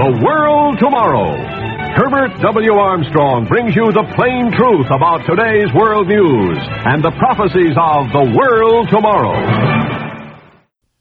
The 0.00 0.24
World 0.24 0.78
Tomorrow. 0.78 1.36
Herbert 1.94 2.40
W. 2.40 2.72
Armstrong 2.72 3.46
brings 3.46 3.76
you 3.76 3.92
the 3.92 4.10
plain 4.16 4.50
truth 4.50 4.86
about 4.86 5.26
today's 5.26 5.70
world 5.74 6.08
news 6.08 6.56
and 6.86 7.04
the 7.04 7.10
prophecies 7.18 7.76
of 7.76 8.10
the 8.10 8.34
world 8.34 8.88
tomorrow. 8.88 9.36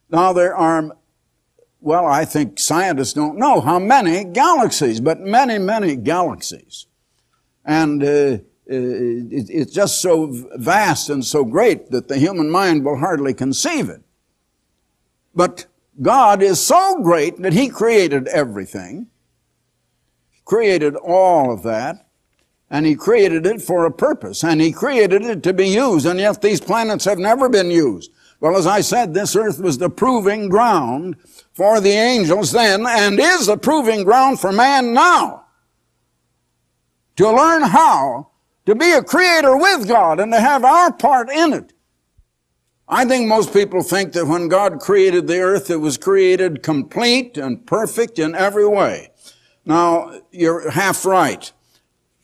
Now, 0.09 0.34
there 0.34 0.54
are, 0.54 0.98
well, 1.80 2.07
I 2.07 2.25
think 2.25 2.59
scientists 2.59 3.14
don't 3.14 3.38
know 3.38 3.62
how 3.62 3.80
many 3.80 4.25
galaxies, 4.25 5.00
but 5.00 5.21
many, 5.21 5.57
many 5.59 5.95
galaxies. 5.95 6.86
And 7.63 8.04
uh, 8.04 8.39
it's 8.66 9.71
just 9.71 10.02
so 10.02 10.27
vast 10.57 11.09
and 11.09 11.23
so 11.23 11.45
great 11.45 11.91
that 11.91 12.09
the 12.09 12.18
human 12.18 12.50
mind 12.50 12.84
will 12.84 12.97
hardly 12.97 13.34
conceive 13.34 13.88
it. 13.88 14.02
But 15.34 15.68
God 16.02 16.41
is 16.41 16.59
so 16.59 17.02
great 17.02 17.38
that 17.41 17.54
He 17.54 17.70
created 17.70 18.28
everything, 18.28 19.07
created 20.46 20.96
all 20.96 21.51
of 21.51 21.64
that, 21.64 22.07
and 22.69 22.86
He 22.86 22.96
created 22.96 23.46
it 23.46 23.61
for 23.61 23.86
a 23.86 23.91
purpose, 23.91 24.43
and 24.43 24.61
He 24.61 24.71
created 24.71 25.24
it 25.24 25.43
to 25.43 25.54
be 25.54 25.68
used, 25.68 26.05
and 26.05 26.19
yet 26.19 26.41
these 26.41 26.61
planets 26.61 27.05
have 27.05 27.19
never 27.19 27.50
been 27.50 27.71
used. 27.71 28.11
Well, 28.39 28.55
as 28.55 28.68
I 28.68 28.82
said, 28.82 29.14
this 29.14 29.36
earth 29.36 29.60
was 29.60 29.77
the 29.77 29.89
proving 29.89 30.47
ground 30.47 31.18
for 31.54 31.82
the 31.82 31.91
angels 31.91 32.53
then, 32.53 32.86
and 32.88 33.19
is 33.19 33.47
the 33.47 33.58
proving 33.58 34.03
ground 34.03 34.39
for 34.39 34.53
man 34.53 34.94
now. 34.94 35.45
To 37.17 37.30
learn 37.30 37.63
how 37.63 38.30
to 38.66 38.75
be 38.75 38.94
a 38.94 39.03
creator 39.03 39.58
with 39.58 39.89
God 39.89 40.22
and 40.22 40.31
to 40.31 40.39
have 40.39 40.63
our 40.63 40.94
part 40.94 41.30
in 41.30 41.52
it. 41.52 41.73
I 42.92 43.06
think 43.06 43.28
most 43.28 43.53
people 43.53 43.84
think 43.84 44.14
that 44.14 44.25
when 44.25 44.48
God 44.48 44.80
created 44.80 45.28
the 45.28 45.39
earth, 45.39 45.70
it 45.70 45.75
was 45.75 45.95
created 45.95 46.64
complete 46.64 47.38
and 47.38 47.66
perfect 47.67 48.17
in 48.17 48.34
every 48.34 48.67
way. 48.67 49.11
Now, 49.64 50.22
you're 50.31 50.72
half 50.72 51.05
right. 51.05 51.52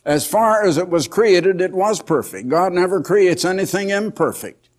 As 0.03 0.25
far 0.25 0.65
as 0.65 0.77
it 0.77 0.89
was 0.89 1.07
created, 1.07 1.61
it 1.61 1.73
was 1.73 2.01
perfect. 2.01 2.49
God 2.49 2.73
never 2.73 3.01
creates 3.01 3.45
anything 3.45 3.89
imperfect. 3.89 4.69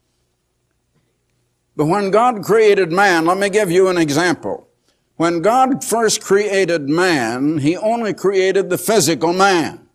But 1.77 1.86
when 1.86 2.10
God 2.10 2.42
created 2.42 2.91
man, 2.91 3.25
let 3.25 3.38
me 3.38 3.48
give 3.48 3.70
you 3.70 3.88
an 3.88 3.98
example. 3.98 4.69
When 5.16 5.41
God 5.41 5.84
first 5.84 6.20
created 6.20 6.88
man, 6.88 7.58
He 7.58 7.77
only 7.77 8.12
created 8.12 8.70
the 8.70 8.78
physical 8.78 9.32
man. 9.32 9.88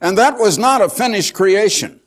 And 0.00 0.16
that 0.16 0.38
was 0.38 0.58
not 0.58 0.80
a 0.80 0.88
finished 0.88 1.34
creation. 1.34 2.01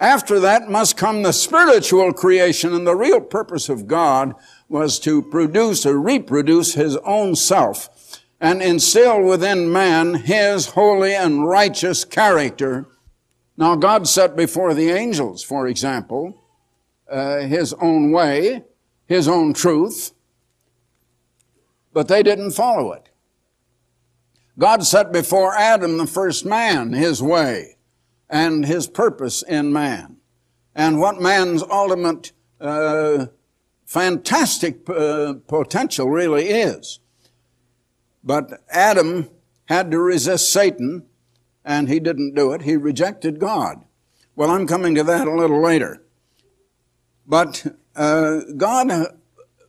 After 0.00 0.40
that 0.40 0.70
must 0.70 0.96
come 0.96 1.22
the 1.22 1.32
spiritual 1.32 2.14
creation, 2.14 2.72
and 2.72 2.86
the 2.86 2.96
real 2.96 3.20
purpose 3.20 3.68
of 3.68 3.86
God 3.86 4.34
was 4.66 4.98
to 5.00 5.20
produce 5.20 5.84
or 5.84 6.00
reproduce 6.00 6.72
His 6.72 6.96
own 6.98 7.36
self 7.36 8.22
and 8.40 8.62
instill 8.62 9.22
within 9.22 9.70
man 9.70 10.14
His 10.14 10.68
holy 10.68 11.14
and 11.14 11.46
righteous 11.46 12.06
character. 12.06 12.86
Now, 13.58 13.76
God 13.76 14.08
set 14.08 14.36
before 14.36 14.72
the 14.72 14.90
angels, 14.90 15.42
for 15.42 15.68
example, 15.68 16.42
uh, 17.10 17.40
His 17.40 17.74
own 17.74 18.10
way, 18.10 18.64
His 19.06 19.28
own 19.28 19.52
truth, 19.52 20.12
but 21.92 22.08
they 22.08 22.22
didn't 22.22 22.52
follow 22.52 22.92
it. 22.92 23.10
God 24.58 24.82
set 24.86 25.12
before 25.12 25.54
Adam, 25.54 25.98
the 25.98 26.06
first 26.06 26.46
man, 26.46 26.94
His 26.94 27.22
way 27.22 27.76
and 28.30 28.64
his 28.64 28.86
purpose 28.86 29.42
in 29.42 29.72
man 29.72 30.16
and 30.74 31.00
what 31.00 31.20
man's 31.20 31.62
ultimate 31.64 32.32
uh, 32.60 33.26
fantastic 33.84 34.88
uh, 34.88 35.34
potential 35.48 36.08
really 36.08 36.48
is. 36.48 37.00
But 38.22 38.62
Adam 38.70 39.28
had 39.66 39.90
to 39.90 39.98
resist 39.98 40.52
Satan 40.52 41.06
and 41.64 41.88
he 41.88 42.00
didn't 42.00 42.34
do 42.34 42.52
it. 42.52 42.62
He 42.62 42.76
rejected 42.76 43.38
God. 43.38 43.84
Well, 44.36 44.50
I'm 44.50 44.66
coming 44.66 44.94
to 44.94 45.02
that 45.04 45.26
a 45.26 45.34
little 45.34 45.60
later. 45.60 46.02
But 47.26 47.66
uh, 47.96 48.40
God 48.56 48.90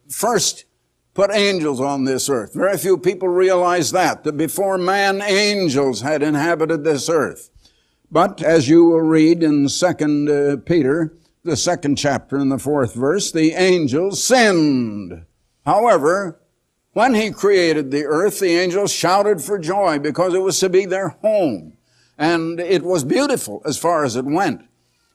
first 0.08 0.66
put 1.14 1.32
angels 1.32 1.82
on 1.82 2.06
this 2.06 2.30
earth. 2.30 2.54
Very 2.54 2.78
few 2.78 2.98
people 2.98 3.28
realize 3.28 3.92
that, 3.92 4.24
that 4.24 4.38
before 4.38 4.78
man, 4.78 5.22
angels 5.22 6.02
had 6.02 6.24
inhabited 6.24 6.84
this 6.84 7.10
earth. 7.10 7.50
But 8.12 8.44
as 8.44 8.68
you 8.68 8.84
will 8.84 9.02
read 9.02 9.42
in 9.42 9.70
Second 9.70 10.30
uh, 10.30 10.58
Peter, 10.66 11.14
the 11.44 11.56
second 11.56 11.96
chapter 11.96 12.38
in 12.38 12.50
the 12.50 12.60
fourth 12.60 12.94
verse, 12.94 13.32
the 13.32 13.54
angels 13.54 14.22
sinned. 14.22 15.26
However, 15.66 16.42
when 16.92 17.14
he 17.14 17.32
created 17.32 17.90
the 17.90 18.04
earth, 18.04 18.40
the 18.40 18.50
angels 18.50 18.92
shouted 18.92 19.42
for 19.42 19.58
joy 19.58 19.98
because 19.98 20.34
it 20.34 20.42
was 20.42 20.60
to 20.60 20.70
be 20.70 20.86
their 20.86 21.10
home. 21.10 21.78
And 22.18 22.60
it 22.60 22.84
was 22.84 23.06
beautiful 23.06 23.62
as 23.66 23.78
far 23.78 24.04
as 24.04 24.18
it 24.18 24.26
went. 24.26 24.62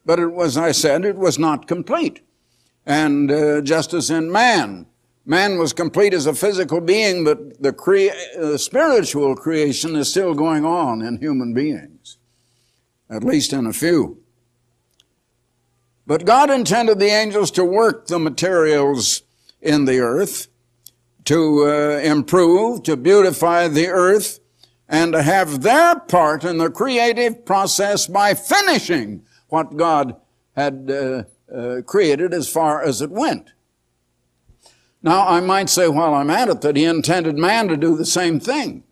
But 0.06 0.18
it 0.18 0.32
was, 0.32 0.56
I 0.56 0.72
said, 0.72 1.04
it 1.04 1.16
was 1.16 1.38
not 1.38 1.68
complete. 1.68 2.22
And 2.86 3.30
uh, 3.30 3.60
just 3.60 3.92
as 3.92 4.10
in 4.10 4.32
man, 4.32 4.86
man 5.26 5.58
was 5.58 5.74
complete 5.74 6.14
as 6.14 6.26
a 6.26 6.34
physical 6.34 6.80
being, 6.80 7.24
but 7.24 7.62
the 7.62 7.72
crea- 7.72 8.12
uh, 8.40 8.56
spiritual 8.56 9.36
creation 9.36 9.96
is 9.96 10.08
still 10.08 10.34
going 10.34 10.64
on 10.64 11.02
in 11.02 11.18
human 11.18 11.52
beings 11.52 11.95
at 13.08 13.24
least 13.24 13.52
in 13.52 13.66
a 13.66 13.72
few. 13.72 14.18
But 16.06 16.24
God 16.24 16.50
intended 16.50 16.98
the 16.98 17.06
angels 17.06 17.50
to 17.52 17.64
work 17.64 18.06
the 18.06 18.18
materials 18.18 19.22
in 19.60 19.84
the 19.84 19.98
earth, 19.98 20.48
to 21.24 21.64
uh, 21.66 21.98
improve, 21.98 22.84
to 22.84 22.96
beautify 22.96 23.66
the 23.66 23.88
earth, 23.88 24.38
and 24.88 25.12
to 25.12 25.22
have 25.22 25.62
their 25.62 25.98
part 25.98 26.44
in 26.44 26.58
the 26.58 26.70
creative 26.70 27.44
process 27.44 28.06
by 28.06 28.34
finishing 28.34 29.24
what 29.48 29.76
God 29.76 30.16
had 30.54 30.90
uh, 30.90 31.24
uh, 31.52 31.82
created 31.82 32.32
as 32.32 32.48
far 32.48 32.82
as 32.82 33.00
it 33.00 33.10
went. 33.10 33.52
Now, 35.02 35.26
I 35.26 35.40
might 35.40 35.68
say 35.68 35.88
while 35.88 36.14
I'm 36.14 36.30
at 36.30 36.48
it 36.48 36.60
that 36.62 36.76
He 36.76 36.84
intended 36.84 37.36
man 37.36 37.68
to 37.68 37.76
do 37.76 37.96
the 37.96 38.06
same 38.06 38.40
thing. 38.40 38.84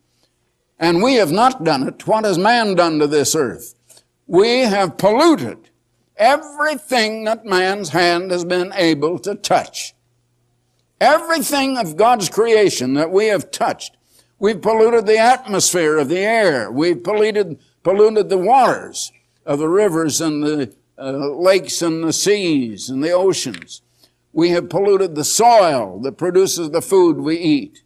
And 0.79 1.03
we 1.03 1.15
have 1.15 1.33
not 1.33 1.65
done 1.65 1.87
it. 1.87 2.07
What 2.07 2.25
has 2.25 2.39
man 2.39 2.75
done 2.75 2.99
to 2.99 3.07
this 3.07 3.35
earth? 3.35 3.75
We 4.27 4.61
have 4.61 4.97
polluted 4.97 5.71
everything 6.17 7.25
that 7.25 7.45
man's 7.45 7.91
hand 7.91 8.31
has 8.31 8.45
been 8.45 8.73
able 8.75 9.19
to 9.21 9.35
touch. 9.35 9.95
Everything 11.01 11.77
of 11.77 11.97
God's 11.97 12.29
creation 12.29 12.95
that 12.95 13.11
we 13.11 13.27
have 13.27 13.51
touched. 13.51 13.97
We've 14.39 14.61
polluted 14.61 15.07
the 15.07 15.19
atmosphere 15.19 15.99
of 15.99 16.09
the 16.09 16.19
air. 16.19 16.71
We've 16.71 17.03
polluted, 17.03 17.59
polluted 17.83 18.29
the 18.29 18.39
waters 18.39 19.13
of 19.45 19.59
the 19.59 19.69
rivers 19.69 20.21
and 20.21 20.43
the 20.43 20.75
uh, 20.99 21.13
lakes 21.13 21.83
and 21.83 22.05
the 22.05 22.13
seas 22.13 22.89
and 22.89 23.03
the 23.03 23.11
oceans. 23.11 23.83
We 24.33 24.51
have 24.51 24.69
polluted 24.69 25.15
the 25.15 25.25
soil 25.25 26.01
that 26.01 26.17
produces 26.17 26.71
the 26.71 26.83
food 26.83 27.19
we 27.19 27.37
eat. 27.39 27.83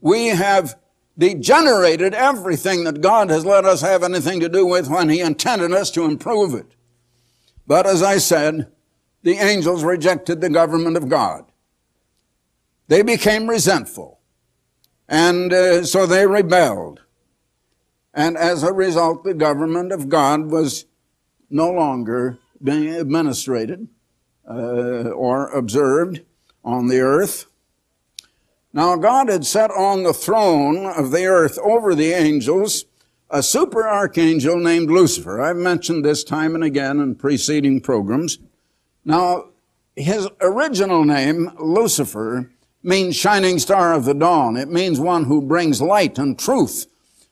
We 0.00 0.28
have 0.28 0.76
degenerated 1.16 2.14
everything 2.14 2.84
that 2.84 3.00
God 3.00 3.30
has 3.30 3.44
let 3.44 3.64
us 3.64 3.82
have 3.82 4.02
anything 4.02 4.40
to 4.40 4.48
do 4.48 4.66
with 4.66 4.88
when 4.88 5.08
He 5.08 5.20
intended 5.20 5.72
us 5.72 5.90
to 5.92 6.04
improve 6.04 6.54
it. 6.54 6.74
But 7.66 7.86
as 7.86 8.02
I 8.02 8.18
said, 8.18 8.70
the 9.22 9.34
angels 9.34 9.84
rejected 9.84 10.40
the 10.40 10.50
government 10.50 10.96
of 10.96 11.08
God. 11.08 11.44
They 12.88 13.02
became 13.02 13.48
resentful. 13.48 14.18
And 15.08 15.52
uh, 15.52 15.84
so 15.84 16.06
they 16.06 16.26
rebelled. 16.26 17.02
And 18.14 18.36
as 18.36 18.62
a 18.62 18.72
result, 18.72 19.24
the 19.24 19.34
government 19.34 19.92
of 19.92 20.08
God 20.08 20.50
was 20.50 20.86
no 21.48 21.70
longer 21.70 22.38
being 22.62 22.88
administrated 22.88 23.88
uh, 24.48 25.10
or 25.10 25.48
observed 25.50 26.22
on 26.64 26.88
the 26.88 27.00
earth. 27.00 27.46
Now 28.72 28.96
God 28.96 29.28
had 29.28 29.44
set 29.44 29.70
on 29.70 30.02
the 30.02 30.12
throne 30.12 30.86
of 30.86 31.10
the 31.10 31.26
earth 31.26 31.58
over 31.58 31.94
the 31.94 32.12
angels 32.12 32.84
a 33.30 33.42
super 33.42 33.88
archangel 33.88 34.58
named 34.58 34.90
Lucifer. 34.90 35.40
I've 35.40 35.56
mentioned 35.56 36.04
this 36.04 36.24
time 36.24 36.54
and 36.54 36.64
again 36.64 37.00
in 37.00 37.14
preceding 37.14 37.80
programs. 37.80 38.38
Now, 39.04 39.50
his 39.96 40.28
original 40.40 41.04
name, 41.04 41.50
Lucifer, 41.58 42.50
means 42.82 43.16
shining 43.16 43.58
star 43.58 43.92
of 43.92 44.04
the 44.04 44.14
dawn. 44.14 44.56
It 44.56 44.68
means 44.68 44.98
one 44.98 45.24
who 45.24 45.42
brings 45.42 45.80
light 45.80 46.18
and 46.18 46.38
truth. 46.38 46.86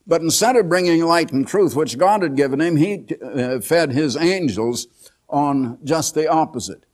But 0.06 0.22
instead 0.22 0.56
of 0.56 0.68
bringing 0.68 1.02
light 1.02 1.32
and 1.32 1.46
truth, 1.46 1.74
which 1.74 1.98
God 1.98 2.22
had 2.22 2.36
given 2.36 2.60
him, 2.60 2.76
he 2.76 3.04
uh, 3.22 3.60
fed 3.60 3.92
his 3.92 4.16
angels 4.16 4.86
on 5.28 5.78
just 5.84 6.14
the 6.14 6.28
opposite, 6.28 6.86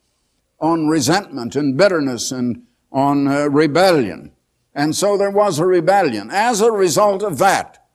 on 0.61 0.88
resentment 0.88 1.55
and 1.55 1.76
bitterness 1.76 2.32
and 2.32 2.62
on 2.90 3.29
uh, 3.29 3.49
rebellion. 3.49 4.32
And 4.75 4.97
so 4.97 5.17
there 5.17 5.31
was 5.31 5.59
a 5.59 5.67
rebellion. 5.67 6.31
As 6.31 6.61
a 6.61 6.73
result 6.73 7.23
of 7.23 7.38
that, 7.38 7.87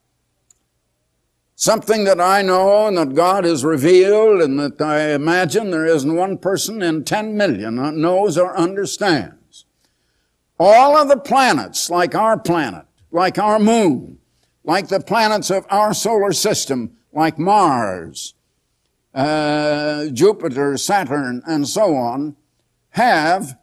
something 1.55 2.05
that 2.05 2.21
I 2.21 2.41
know 2.41 2.87
and 2.87 2.97
that 2.97 3.15
God 3.15 3.43
has 3.43 3.65
revealed 3.65 4.41
and 4.41 4.57
that 4.59 4.81
I 4.81 5.11
imagine 5.11 5.71
there 5.71 5.85
isn't 5.85 6.15
one 6.15 6.37
person 6.37 6.81
in 6.81 7.03
10 7.03 7.35
million 7.35 7.75
that 7.75 7.95
knows 7.95 8.37
or 8.37 8.55
understands. 8.55 9.65
All 10.57 10.95
of 10.95 11.09
the 11.09 11.17
planets, 11.17 11.89
like 11.89 12.15
our 12.15 12.39
planet, 12.39 12.85
like 13.11 13.37
our 13.37 13.59
moon, 13.59 14.19
like 14.63 14.87
the 14.87 15.01
planets 15.01 15.49
of 15.49 15.65
our 15.69 15.93
solar 15.93 16.31
system, 16.31 16.95
like 17.11 17.37
Mars, 17.37 18.35
uh, 19.13 20.05
Jupiter, 20.13 20.77
Saturn, 20.77 21.41
and 21.45 21.67
so 21.67 21.95
on, 21.95 22.37
have 22.91 23.57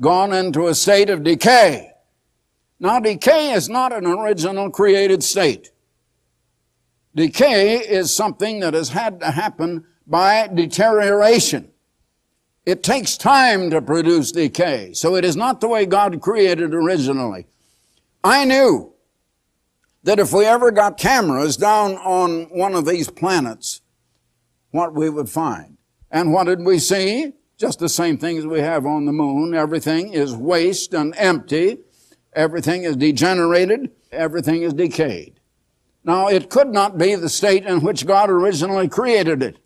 gone 0.00 0.34
into 0.34 0.66
a 0.66 0.74
state 0.74 1.08
of 1.08 1.22
decay. 1.22 1.93
Now, 2.84 3.00
decay 3.00 3.52
is 3.52 3.70
not 3.70 3.94
an 3.94 4.04
original 4.04 4.68
created 4.68 5.24
state. 5.24 5.70
Decay 7.14 7.78
is 7.78 8.14
something 8.14 8.60
that 8.60 8.74
has 8.74 8.90
had 8.90 9.20
to 9.20 9.30
happen 9.30 9.86
by 10.06 10.48
deterioration. 10.48 11.70
It 12.66 12.82
takes 12.82 13.16
time 13.16 13.70
to 13.70 13.80
produce 13.80 14.32
decay, 14.32 14.92
so 14.92 15.16
it 15.16 15.24
is 15.24 15.34
not 15.34 15.62
the 15.62 15.68
way 15.68 15.86
God 15.86 16.20
created 16.20 16.74
originally. 16.74 17.46
I 18.22 18.44
knew 18.44 18.92
that 20.02 20.18
if 20.18 20.34
we 20.34 20.44
ever 20.44 20.70
got 20.70 20.98
cameras 20.98 21.56
down 21.56 21.92
on 21.92 22.50
one 22.50 22.74
of 22.74 22.84
these 22.84 23.08
planets, 23.08 23.80
what 24.72 24.92
we 24.92 25.08
would 25.08 25.30
find. 25.30 25.78
And 26.10 26.34
what 26.34 26.44
did 26.44 26.60
we 26.60 26.78
see? 26.78 27.32
Just 27.56 27.78
the 27.78 27.88
same 27.88 28.18
things 28.18 28.44
we 28.44 28.60
have 28.60 28.84
on 28.84 29.06
the 29.06 29.12
moon. 29.12 29.54
Everything 29.54 30.12
is 30.12 30.36
waste 30.36 30.92
and 30.92 31.14
empty. 31.16 31.78
Everything 32.34 32.84
is 32.84 32.96
degenerated. 32.96 33.90
Everything 34.10 34.62
is 34.62 34.74
decayed. 34.74 35.40
Now, 36.04 36.28
it 36.28 36.50
could 36.50 36.68
not 36.68 36.98
be 36.98 37.14
the 37.14 37.28
state 37.28 37.64
in 37.64 37.80
which 37.80 38.06
God 38.06 38.28
originally 38.28 38.88
created 38.88 39.42
it. 39.42 39.58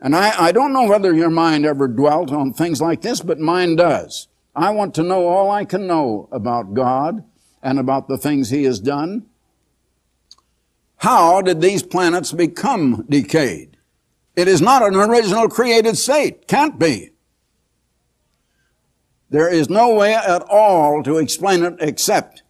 And 0.00 0.14
I, 0.16 0.46
I 0.46 0.52
don't 0.52 0.72
know 0.72 0.86
whether 0.86 1.14
your 1.14 1.30
mind 1.30 1.66
ever 1.66 1.88
dwelt 1.88 2.32
on 2.32 2.52
things 2.52 2.80
like 2.80 3.02
this, 3.02 3.20
but 3.20 3.38
mine 3.38 3.76
does. 3.76 4.28
I 4.54 4.70
want 4.70 4.94
to 4.94 5.02
know 5.02 5.28
all 5.28 5.50
I 5.50 5.64
can 5.64 5.86
know 5.86 6.28
about 6.32 6.74
God 6.74 7.24
and 7.62 7.78
about 7.78 8.08
the 8.08 8.18
things 8.18 8.50
He 8.50 8.64
has 8.64 8.80
done. 8.80 9.26
How 10.96 11.40
did 11.40 11.60
these 11.60 11.82
planets 11.82 12.32
become 12.32 13.06
decayed? 13.08 13.78
It 14.36 14.48
is 14.48 14.60
not 14.60 14.82
an 14.82 14.94
original 14.94 15.48
created 15.48 15.96
state. 15.96 16.46
Can't 16.46 16.78
be. 16.78 17.10
There 19.30 19.48
is 19.48 19.70
no 19.70 19.94
way 19.94 20.14
at 20.14 20.42
all 20.42 21.02
to 21.04 21.18
explain 21.18 21.62
it 21.62 21.76
except 21.78 22.42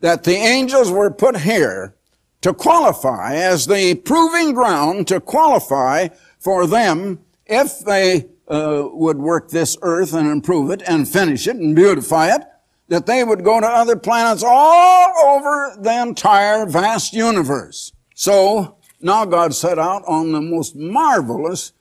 that 0.00 0.24
the 0.24 0.34
angels 0.34 0.90
were 0.90 1.10
put 1.10 1.38
here 1.38 1.94
to 2.40 2.52
qualify 2.52 3.34
as 3.34 3.66
the 3.66 3.94
proving 3.94 4.52
ground 4.52 5.06
to 5.08 5.20
qualify 5.20 6.08
for 6.38 6.66
them 6.66 7.20
if 7.46 7.80
they 7.80 8.26
uh, 8.48 8.88
would 8.92 9.18
work 9.18 9.50
this 9.50 9.76
earth 9.82 10.12
and 10.12 10.26
improve 10.26 10.70
it 10.70 10.82
and 10.86 11.08
finish 11.08 11.46
it 11.46 11.56
and 11.56 11.76
beautify 11.76 12.34
it, 12.34 12.42
that 12.88 13.06
they 13.06 13.22
would 13.22 13.44
go 13.44 13.60
to 13.60 13.66
other 13.66 13.94
planets 13.94 14.42
all 14.44 15.12
over 15.36 15.76
the 15.80 16.02
entire 16.02 16.66
vast 16.66 17.12
universe. 17.12 17.92
So 18.16 18.78
now 19.00 19.24
God 19.24 19.54
set 19.54 19.78
out 19.78 20.02
on 20.06 20.32
the 20.32 20.40
most 20.40 20.74
marvelous 20.74 21.72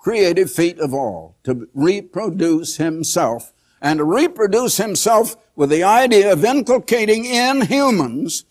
creative 0.00 0.50
feat 0.50 0.78
of 0.78 0.94
all 0.94 1.36
to 1.44 1.68
reproduce 1.74 2.78
himself 2.78 3.52
and 3.82 3.98
to 3.98 4.04
reproduce 4.04 4.78
himself 4.78 5.36
with 5.54 5.70
the 5.70 5.82
idea 5.82 6.32
of 6.32 6.44
inculcating 6.44 7.26
in 7.26 7.62
humans 7.62 8.44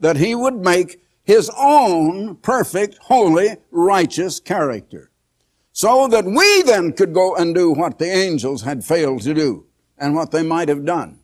that 0.00 0.16
he 0.16 0.34
would 0.34 0.56
make 0.56 1.00
his 1.22 1.50
own 1.56 2.36
perfect, 2.36 2.98
holy, 2.98 3.56
righteous 3.70 4.40
character. 4.40 5.10
So 5.72 6.08
that 6.08 6.24
we 6.24 6.62
then 6.62 6.92
could 6.92 7.12
go 7.12 7.36
and 7.36 7.54
do 7.54 7.72
what 7.72 7.98
the 7.98 8.06
angels 8.10 8.62
had 8.62 8.84
failed 8.84 9.22
to 9.22 9.34
do 9.34 9.66
and 9.98 10.14
what 10.14 10.30
they 10.30 10.42
might 10.42 10.68
have 10.68 10.84
done. 10.84 11.20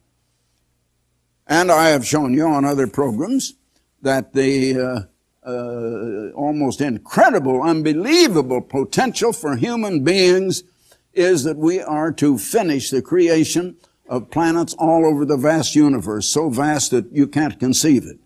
And 1.46 1.72
I 1.72 1.88
have 1.88 2.06
shown 2.06 2.34
you 2.34 2.46
on 2.46 2.64
other 2.64 2.86
programs 2.86 3.54
that 4.00 4.32
the 4.32 4.80
uh, 4.80 5.00
uh, 5.44 6.30
almost 6.34 6.80
incredible, 6.80 7.62
unbelievable 7.62 8.60
potential 8.60 9.32
for 9.32 9.56
human 9.56 10.04
beings 10.04 10.62
is 11.12 11.44
that 11.44 11.56
we 11.56 11.80
are 11.80 12.12
to 12.12 12.38
finish 12.38 12.90
the 12.90 13.02
creation 13.02 13.76
of 14.08 14.30
planets 14.30 14.74
all 14.78 15.04
over 15.04 15.24
the 15.24 15.36
vast 15.36 15.74
universe, 15.74 16.26
so 16.26 16.48
vast 16.48 16.90
that 16.90 17.10
you 17.12 17.26
can't 17.26 17.58
conceive 17.58 18.04
it. 18.04 18.18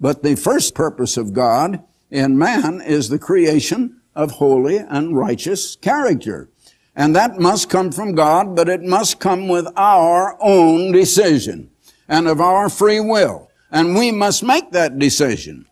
But 0.00 0.22
the 0.22 0.36
first 0.36 0.74
purpose 0.74 1.16
of 1.16 1.32
God 1.32 1.82
in 2.10 2.38
man 2.38 2.80
is 2.80 3.08
the 3.08 3.18
creation 3.18 4.00
of 4.14 4.32
holy 4.32 4.76
and 4.76 5.16
righteous 5.16 5.76
character. 5.76 6.48
And 6.94 7.14
that 7.14 7.38
must 7.38 7.70
come 7.70 7.92
from 7.92 8.14
God, 8.14 8.56
but 8.56 8.68
it 8.68 8.82
must 8.82 9.20
come 9.20 9.48
with 9.48 9.66
our 9.76 10.36
own 10.40 10.92
decision 10.92 11.70
and 12.08 12.26
of 12.26 12.40
our 12.40 12.68
free 12.68 13.00
will. 13.00 13.47
And 13.70 13.94
we 13.94 14.10
must 14.10 14.42
make 14.42 14.72
that 14.72 14.98
decision. 14.98 15.66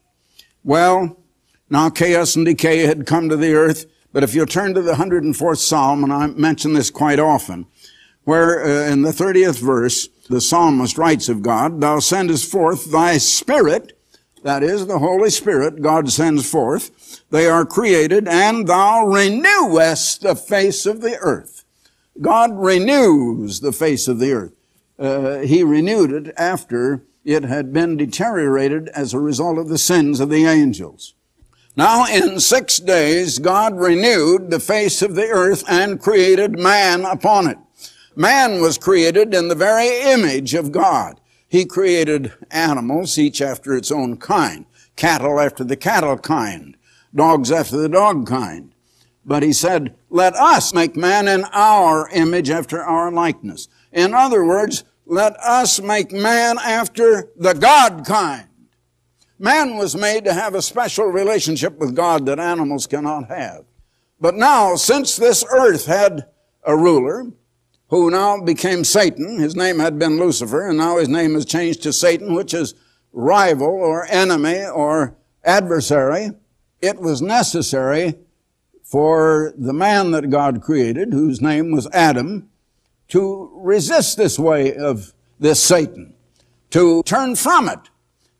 Well, 0.64 1.18
now 1.70 1.90
chaos 1.90 2.36
and 2.36 2.44
decay 2.44 2.80
had 2.80 3.06
come 3.06 3.28
to 3.28 3.36
the 3.36 3.54
earth, 3.54 3.86
but 4.12 4.22
if 4.22 4.34
you 4.34 4.46
turn 4.46 4.74
to 4.74 4.82
the 4.82 4.94
104th 4.94 5.58
Psalm, 5.58 6.04
and 6.04 6.12
I 6.12 6.26
mention 6.28 6.72
this 6.72 6.90
quite 6.90 7.18
often, 7.18 7.66
where 8.24 8.64
uh, 8.64 8.90
in 8.90 9.02
the 9.02 9.10
30th 9.10 9.60
verse, 9.60 10.08
the 10.28 10.40
psalmist 10.40 10.98
writes 10.98 11.28
of 11.28 11.42
God, 11.42 11.80
Thou 11.80 12.00
sendest 12.00 12.50
forth 12.50 12.90
thy 12.90 13.18
spirit 13.18 13.96
that 14.46 14.62
is 14.62 14.86
the 14.86 15.00
Holy 15.00 15.30
Spirit 15.30 15.82
God 15.82 16.08
sends 16.08 16.48
forth. 16.48 17.24
They 17.30 17.48
are 17.48 17.66
created 17.66 18.28
and 18.28 18.68
thou 18.68 19.04
renewest 19.04 20.22
the 20.22 20.36
face 20.36 20.86
of 20.86 21.00
the 21.00 21.18
earth. 21.18 21.64
God 22.20 22.52
renews 22.56 23.58
the 23.58 23.72
face 23.72 24.06
of 24.06 24.20
the 24.20 24.32
earth. 24.32 24.52
Uh, 25.00 25.38
he 25.38 25.64
renewed 25.64 26.12
it 26.12 26.32
after 26.36 27.02
it 27.26 27.42
had 27.42 27.72
been 27.72 27.96
deteriorated 27.96 28.88
as 28.90 29.12
a 29.12 29.18
result 29.18 29.58
of 29.58 29.68
the 29.68 29.78
sins 29.78 30.20
of 30.20 30.30
the 30.30 30.46
angels. 30.46 31.14
Now 31.76 32.06
in 32.06 32.38
six 32.38 32.78
days, 32.78 33.40
God 33.40 33.76
renewed 33.76 34.48
the 34.48 34.60
face 34.60 35.02
of 35.02 35.16
the 35.16 35.26
earth 35.26 35.64
and 35.68 36.00
created 36.00 36.58
man 36.58 37.04
upon 37.04 37.48
it. 37.48 37.58
Man 38.14 38.62
was 38.62 38.78
created 38.78 39.34
in 39.34 39.48
the 39.48 39.56
very 39.56 40.00
image 40.12 40.54
of 40.54 40.70
God. 40.70 41.20
He 41.48 41.64
created 41.64 42.32
animals, 42.50 43.18
each 43.18 43.42
after 43.42 43.76
its 43.76 43.90
own 43.90 44.18
kind. 44.18 44.64
Cattle 44.94 45.40
after 45.40 45.64
the 45.64 45.76
cattle 45.76 46.16
kind. 46.16 46.76
Dogs 47.14 47.50
after 47.50 47.76
the 47.76 47.88
dog 47.88 48.26
kind. 48.26 48.72
But 49.24 49.42
he 49.42 49.52
said, 49.52 49.96
let 50.08 50.36
us 50.36 50.72
make 50.72 50.94
man 50.94 51.26
in 51.26 51.44
our 51.52 52.08
image 52.10 52.50
after 52.50 52.82
our 52.82 53.10
likeness. 53.10 53.66
In 53.92 54.14
other 54.14 54.44
words, 54.44 54.84
let 55.06 55.36
us 55.36 55.80
make 55.80 56.12
man 56.12 56.58
after 56.58 57.30
the 57.36 57.54
God 57.54 58.04
kind. 58.04 58.48
Man 59.38 59.76
was 59.76 59.96
made 59.96 60.24
to 60.24 60.34
have 60.34 60.54
a 60.54 60.62
special 60.62 61.06
relationship 61.06 61.78
with 61.78 61.94
God 61.94 62.26
that 62.26 62.38
animals 62.38 62.86
cannot 62.86 63.28
have. 63.28 63.64
But 64.20 64.34
now, 64.34 64.76
since 64.76 65.16
this 65.16 65.44
earth 65.50 65.86
had 65.86 66.26
a 66.64 66.76
ruler, 66.76 67.26
who 67.88 68.10
now 68.10 68.40
became 68.40 68.84
Satan. 68.84 69.38
His 69.38 69.54
name 69.54 69.78
had 69.78 69.98
been 69.98 70.18
Lucifer, 70.18 70.68
and 70.68 70.78
now 70.78 70.98
his 70.98 71.08
name 71.08 71.36
is 71.36 71.44
changed 71.44 71.82
to 71.84 71.92
Satan, 71.92 72.34
which 72.34 72.52
is 72.52 72.74
rival 73.12 73.68
or 73.68 74.06
enemy 74.06 74.64
or 74.64 75.16
adversary. 75.44 76.32
It 76.80 77.00
was 77.00 77.22
necessary 77.22 78.16
for 78.82 79.54
the 79.56 79.72
man 79.72 80.10
that 80.12 80.30
God 80.30 80.62
created, 80.62 81.12
whose 81.12 81.40
name 81.40 81.72
was 81.72 81.88
Adam, 81.92 82.48
to 83.08 83.50
resist 83.54 84.16
this 84.16 84.38
way 84.38 84.74
of 84.74 85.12
this 85.38 85.62
Satan, 85.62 86.14
to 86.70 87.02
turn 87.04 87.36
from 87.36 87.68
it, 87.68 87.90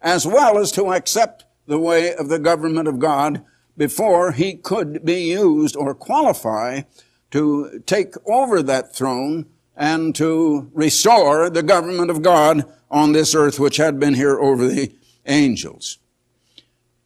as 0.01 0.27
well 0.27 0.59
as 0.59 0.73
to 0.73 0.93
accept 0.93 1.45
the 1.67 1.79
way 1.79 2.15
of 2.15 2.29
the 2.29 2.39
government 2.39 2.89
of 2.89 2.99
God 2.99 3.45
before 3.77 4.33
he 4.33 4.55
could 4.55 5.05
be 5.05 5.31
used 5.31 5.77
or 5.77 5.95
qualify 5.95 6.83
to 7.31 7.83
take 7.87 8.15
over 8.27 8.63
that 8.63 8.95
throne 8.95 9.47
and 9.77 10.15
to 10.15 10.71
restore 10.73 11.51
the 11.51 11.63
government 11.63 12.11
of 12.11 12.23
God 12.23 12.65
on 12.91 13.13
this 13.13 13.35
earth 13.35 13.61
which 13.61 13.77
had 13.77 14.01
been 14.01 14.15
here 14.15 14.39
over 14.39 14.67
the 14.67 14.95
angels. 15.27 15.99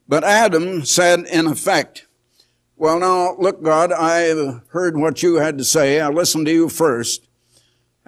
But 0.06 0.24
Adam 0.24 0.84
said 0.84 1.20
in 1.20 1.46
effect, 1.46 2.06
well 2.76 2.98
now, 2.98 3.36
look 3.38 3.62
God, 3.62 3.92
I 3.92 4.60
heard 4.68 4.96
what 4.96 5.22
you 5.22 5.36
had 5.36 5.58
to 5.58 5.64
say. 5.64 6.00
I 6.00 6.08
listened 6.08 6.46
to 6.46 6.52
you 6.52 6.68
first. 6.68 7.28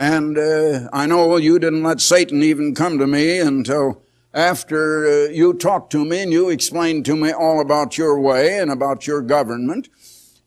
And 0.03 0.37
uh, 0.37 0.89
I 0.93 1.07
know 1.07 1.37
you 1.37 1.61
didn't 1.61 1.85
let 1.85 2.01
Satan 2.01 2.43
even 2.43 2.75
come 2.75 2.99
to 2.99 3.07
me 3.07 3.39
until 3.39 4.03
after 4.35 5.07
uh, 5.07 5.29
you 5.29 5.55
talked 5.55 5.93
to 5.93 6.05
me 6.05 6.25
and 6.25 6.33
you 6.33 6.49
explained 6.49 7.05
to 7.05 7.15
me 7.15 7.31
all 7.31 7.61
about 7.61 7.97
your 7.97 8.19
way 8.19 8.59
and 8.59 8.69
about 8.69 9.07
your 9.07 9.23
government 9.23 9.89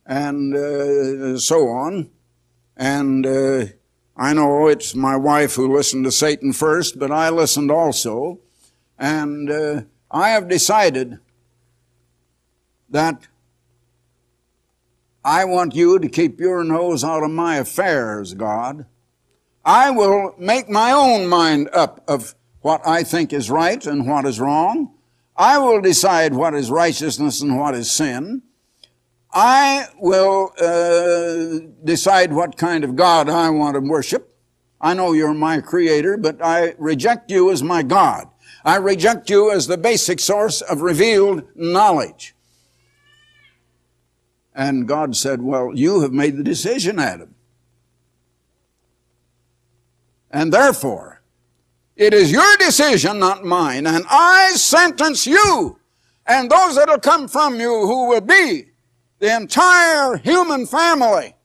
and 0.06 0.54
uh, 0.54 1.38
so 1.38 1.70
on. 1.70 2.10
And 2.76 3.26
uh, 3.26 3.68
I 4.18 4.34
know 4.34 4.68
it's 4.68 4.94
my 4.94 5.16
wife 5.16 5.56
who 5.56 5.74
listened 5.74 6.04
to 6.04 6.12
Satan 6.12 6.52
first, 6.52 7.00
but 7.00 7.10
I 7.10 7.30
listened 7.30 7.72
also. 7.72 8.42
And 9.00 9.50
uh, 9.50 9.84
I 10.12 10.32
have 10.32 10.50
decided 10.50 11.20
that 12.90 13.26
I 15.24 15.46
want 15.46 15.76
you 15.76 15.98
to 15.98 16.10
keep 16.10 16.42
your 16.42 16.62
nose 16.66 17.06
out 17.06 17.24
of 17.24 17.32
my 17.32 17.56
affairs, 17.56 18.34
God. 18.34 18.86
I 19.66 19.90
will 19.90 20.36
make 20.38 20.70
my 20.70 20.92
own 20.92 21.28
mind 21.28 21.70
up 21.74 22.04
of 22.08 22.36
what 22.62 22.86
I 22.86 23.04
think 23.04 23.34
is 23.34 23.50
right 23.50 23.84
and 23.86 24.08
what 24.08 24.26
is 24.26 24.40
wrong. 24.40 24.94
I 25.36 25.58
will 25.58 25.82
decide 25.82 26.34
what 26.34 26.54
is 26.54 26.70
righteousness 26.70 27.42
and 27.42 27.60
what 27.60 27.74
is 27.74 27.92
sin. 27.92 28.44
I 29.34 29.88
will 30.00 30.54
uh, 30.62 31.68
decide 31.84 32.32
what 32.32 32.58
kind 32.58 32.84
of 32.84 32.96
God 32.96 33.28
I 33.28 33.50
want 33.50 33.74
to 33.74 33.82
worship. 33.82 34.38
I 34.80 34.94
know 34.94 35.14
you're 35.14 35.34
my 35.34 35.62
creator, 35.62 36.16
but 36.16 36.42
I 36.42 36.76
reject 36.78 37.32
you 37.32 37.52
as 37.52 37.64
my 37.64 37.82
God. 37.82 38.30
I 38.64 38.78
reject 38.78 39.30
you 39.30 39.52
as 39.52 39.68
the 39.68 39.78
basic 39.78 40.20
source 40.20 40.62
of 40.62 40.82
revealed 40.82 41.44
knowledge. 41.56 42.36
And 44.54 44.88
God 44.88 45.16
said, 45.16 45.42
Well, 45.42 45.72
you 45.76 46.02
have 46.02 46.14
made 46.14 46.38
the 46.38 46.44
decision, 46.44 46.98
Adam. 46.98 47.35
And 50.36 50.52
therefore, 50.52 51.22
it 51.96 52.14
is 52.14 52.30
your 52.30 52.58
decision, 52.58 53.20
not 53.20 53.46
mine, 53.46 53.88
and 53.88 54.04
I 54.10 54.52
sentence 54.56 55.26
you 55.26 55.80
and 56.28 56.50
those 56.50 56.76
that'll 56.76 57.00
come 57.00 57.28
from 57.28 57.60
you 57.60 57.70
who 57.70 58.10
will 58.10 58.22
be 58.22 58.66
the 59.20 59.36
entire 59.36 60.18
human 60.18 60.66
family 60.66 61.36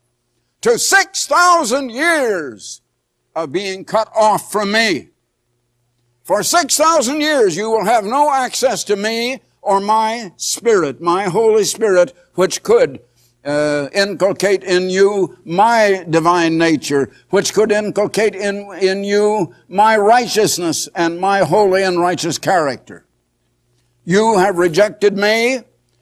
to 0.63 0.79
6,000 0.79 1.91
years 1.91 2.83
of 3.37 3.53
being 3.53 3.85
cut 3.85 4.11
off 4.15 4.51
from 4.51 4.73
me. 4.73 5.11
For 6.25 6.43
6,000 6.43 7.21
years 7.21 7.57
you 7.57 7.71
will 7.71 7.85
have 7.85 8.05
no 8.05 8.33
access 8.33 8.85
to 8.85 8.97
me 8.97 9.41
or 9.63 9.81
my 9.81 10.33
Spirit, 10.37 11.01
my 11.01 11.25
Holy 11.25 11.65
Spirit, 11.65 12.13
which 12.35 12.63
could 12.63 13.01
uh, 13.45 13.89
inculcate 13.93 14.65
in 14.65 14.91
you 14.91 15.39
my 15.45 16.05
divine 16.09 16.59
nature, 16.59 17.11
which 17.31 17.55
could 17.55 17.73
inculcate 17.73 18.35
in, 18.35 18.71
in 18.81 19.05
you 19.05 19.55
my 19.69 19.97
righteousness 19.97 20.89
and 20.95 21.19
my 21.19 21.41
holy 21.41 21.83
and 21.83 22.01
righteous 22.01 22.39
character. 22.39 23.07
You 24.05 24.39
have 24.39 24.59
rejected 24.59 25.17
me, 25.17 25.61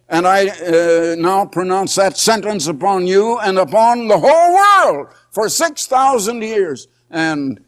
and 0.09 0.27
I 0.27 0.49
uh, 0.49 1.17
now 1.19 1.47
pronounce 1.47 1.95
that 1.97 2.17
sentence 2.17 2.67
upon 2.67 3.07
you 3.07 3.39
and 3.39 3.59
upon 3.59 4.09
the 4.09 4.19
whole 4.19 4.55
world 4.55 5.09
for 5.31 5.49
6,000 5.49 6.43
years. 6.43 6.89
And 7.11 7.65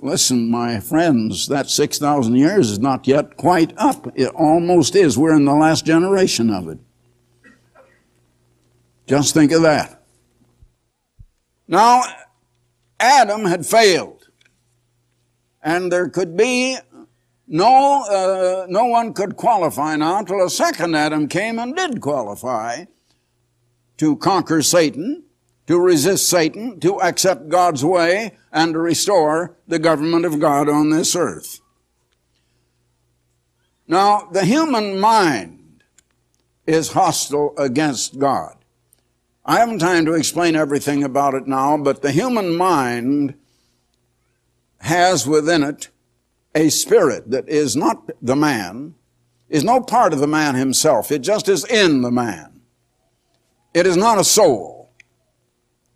listen, 0.00 0.50
my 0.50 0.80
friends, 0.80 1.48
that 1.48 1.68
6,000 1.68 2.34
years 2.36 2.70
is 2.70 2.78
not 2.78 3.06
yet 3.06 3.36
quite 3.36 3.72
up. 3.76 4.08
It 4.14 4.28
almost 4.34 4.96
is. 4.96 5.18
We're 5.18 5.36
in 5.36 5.44
the 5.44 5.54
last 5.54 5.84
generation 5.84 6.50
of 6.50 6.68
it. 6.68 6.78
Just 9.06 9.34
think 9.34 9.52
of 9.52 9.62
that. 9.62 10.02
Now, 11.68 12.02
Adam 12.98 13.44
had 13.44 13.66
failed. 13.66 14.28
And 15.62 15.90
there 15.90 16.08
could 16.08 16.36
be 16.36 16.78
no, 17.48 18.04
uh, 18.04 18.66
no 18.68 18.86
one 18.86 19.12
could 19.12 19.36
qualify 19.36 19.96
now 19.96 20.18
until 20.18 20.44
a 20.44 20.50
second 20.50 20.94
Adam 20.94 21.28
came 21.28 21.58
and 21.58 21.74
did 21.74 22.00
qualify 22.00 22.84
to 23.98 24.16
conquer 24.16 24.62
Satan, 24.62 25.24
to 25.66 25.78
resist 25.78 26.28
Satan, 26.28 26.78
to 26.80 27.00
accept 27.00 27.48
God's 27.48 27.84
way, 27.84 28.36
and 28.52 28.74
to 28.74 28.78
restore 28.78 29.56
the 29.66 29.78
government 29.78 30.24
of 30.24 30.40
God 30.40 30.68
on 30.68 30.90
this 30.90 31.16
earth. 31.16 31.60
Now, 33.88 34.28
the 34.32 34.44
human 34.44 34.98
mind 34.98 35.84
is 36.66 36.92
hostile 36.92 37.54
against 37.56 38.18
God. 38.18 38.55
I 39.48 39.60
haven't 39.60 39.78
time 39.78 40.04
to 40.06 40.14
explain 40.14 40.56
everything 40.56 41.04
about 41.04 41.34
it 41.34 41.46
now, 41.46 41.76
but 41.76 42.02
the 42.02 42.10
human 42.10 42.56
mind 42.56 43.34
has 44.80 45.24
within 45.24 45.62
it 45.62 45.88
a 46.52 46.68
spirit 46.68 47.30
that 47.30 47.48
is 47.48 47.76
not 47.76 48.10
the 48.20 48.34
man, 48.34 48.96
is 49.48 49.62
no 49.62 49.80
part 49.80 50.12
of 50.12 50.18
the 50.18 50.26
man 50.26 50.56
himself. 50.56 51.12
It 51.12 51.20
just 51.20 51.48
is 51.48 51.64
in 51.64 52.02
the 52.02 52.10
man. 52.10 52.60
It 53.72 53.86
is 53.86 53.96
not 53.96 54.18
a 54.18 54.24
soul. 54.24 54.90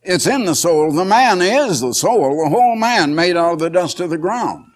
It's 0.00 0.28
in 0.28 0.45
the 0.45 0.54
soul. 0.54 0.92
The 0.92 1.04
man 1.04 1.42
is 1.42 1.80
the 1.80 1.92
soul, 1.92 2.45
the 2.45 2.50
whole 2.50 2.76
man 2.76 3.16
made 3.16 3.37
out 3.37 3.54
of 3.54 3.59
the 3.59 3.69
dust 3.69 3.99
of 3.99 4.11
the 4.11 4.19
ground. 4.19 4.66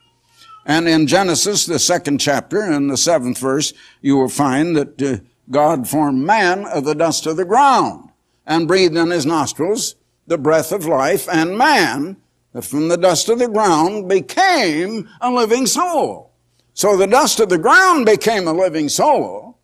And 0.67 0.89
in 0.89 1.07
Genesis, 1.07 1.65
the 1.65 1.79
second 1.79 2.19
chapter, 2.19 2.65
in 2.73 2.89
the 2.89 2.97
seventh 2.97 3.39
verse, 3.39 3.73
you 4.01 4.17
will 4.17 4.29
find 4.29 4.75
that 4.75 5.01
uh, 5.01 5.19
God 5.49 5.87
formed 5.87 6.27
man 6.27 6.65
of 6.65 6.85
the 6.85 6.95
dust 6.95 7.27
of 7.27 7.37
the 7.37 7.45
ground 7.45 8.11
and 8.47 8.69
breathed 8.69 8.97
in 8.97 9.11
his 9.11 9.27
nostrils 9.27 9.97
the 10.27 10.39
breath 10.39 10.73
of 10.73 10.87
life, 10.87 11.29
and 11.31 11.59
man, 11.59 12.17
from 12.63 12.89
the 12.89 12.97
dust 12.97 13.29
of 13.29 13.39
the 13.39 13.49
ground, 13.49 14.09
became 14.09 15.09
a 15.21 15.31
living 15.31 15.67
soul. 15.67 16.33
So 16.73 16.97
the 16.97 17.07
dust 17.07 17.41
of 17.41 17.49
the 17.49 17.59
ground 17.59 18.07
became 18.07 18.49
a 18.49 18.53
living 18.53 18.89
soul, 18.89 19.59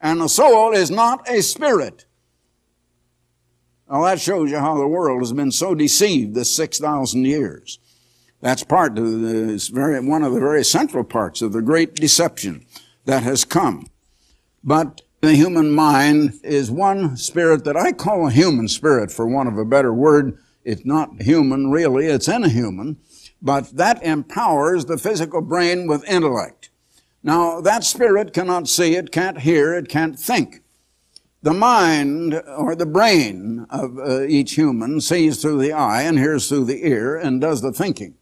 and 0.00 0.20
a 0.20 0.28
soul 0.28 0.72
is 0.72 0.90
not 0.90 1.28
a 1.28 1.42
spirit. 1.42 2.06
Now 3.90 4.04
that 4.04 4.20
shows 4.20 4.50
you 4.50 4.58
how 4.58 4.76
the 4.76 4.88
world 4.88 5.20
has 5.20 5.32
been 5.32 5.52
so 5.52 5.74
deceived 5.74 6.34
this 6.34 6.54
6,000 6.54 7.24
years. 7.24 7.78
That's 8.40 8.64
part 8.64 8.98
of 8.98 9.04
the, 9.04 9.70
very, 9.72 10.00
one 10.06 10.22
of 10.22 10.34
the 10.34 10.40
very 10.40 10.64
central 10.64 11.04
parts 11.04 11.40
of 11.40 11.52
the 11.52 11.62
great 11.62 11.94
deception 11.94 12.66
that 13.06 13.22
has 13.22 13.44
come. 13.44 13.86
But 14.62 15.00
the 15.24 15.34
human 15.34 15.70
mind 15.70 16.40
is 16.42 16.70
one 16.70 17.16
spirit 17.16 17.64
that 17.64 17.76
I 17.76 17.92
call 17.92 18.26
a 18.26 18.30
human 18.30 18.68
spirit 18.68 19.10
for 19.10 19.26
want 19.26 19.48
of 19.48 19.56
a 19.56 19.64
better 19.64 19.92
word. 19.92 20.38
It's 20.64 20.84
not 20.84 21.22
human 21.22 21.70
really, 21.70 22.06
it's 22.06 22.28
inhuman, 22.28 22.98
but 23.40 23.76
that 23.76 24.02
empowers 24.02 24.84
the 24.84 24.98
physical 24.98 25.40
brain 25.40 25.86
with 25.86 26.08
intellect. 26.08 26.70
Now, 27.22 27.60
that 27.62 27.84
spirit 27.84 28.32
cannot 28.32 28.68
see, 28.68 28.96
it 28.96 29.12
can't 29.12 29.40
hear, 29.40 29.74
it 29.74 29.88
can't 29.88 30.18
think. 30.18 30.62
The 31.42 31.54
mind 31.54 32.42
or 32.56 32.74
the 32.74 32.86
brain 32.86 33.66
of 33.70 33.98
uh, 33.98 34.22
each 34.22 34.52
human 34.52 35.00
sees 35.00 35.40
through 35.40 35.60
the 35.60 35.72
eye 35.72 36.02
and 36.02 36.18
hears 36.18 36.48
through 36.48 36.64
the 36.66 36.86
ear 36.86 37.16
and 37.16 37.40
does 37.40 37.62
the 37.62 37.72
thinking 37.72 38.14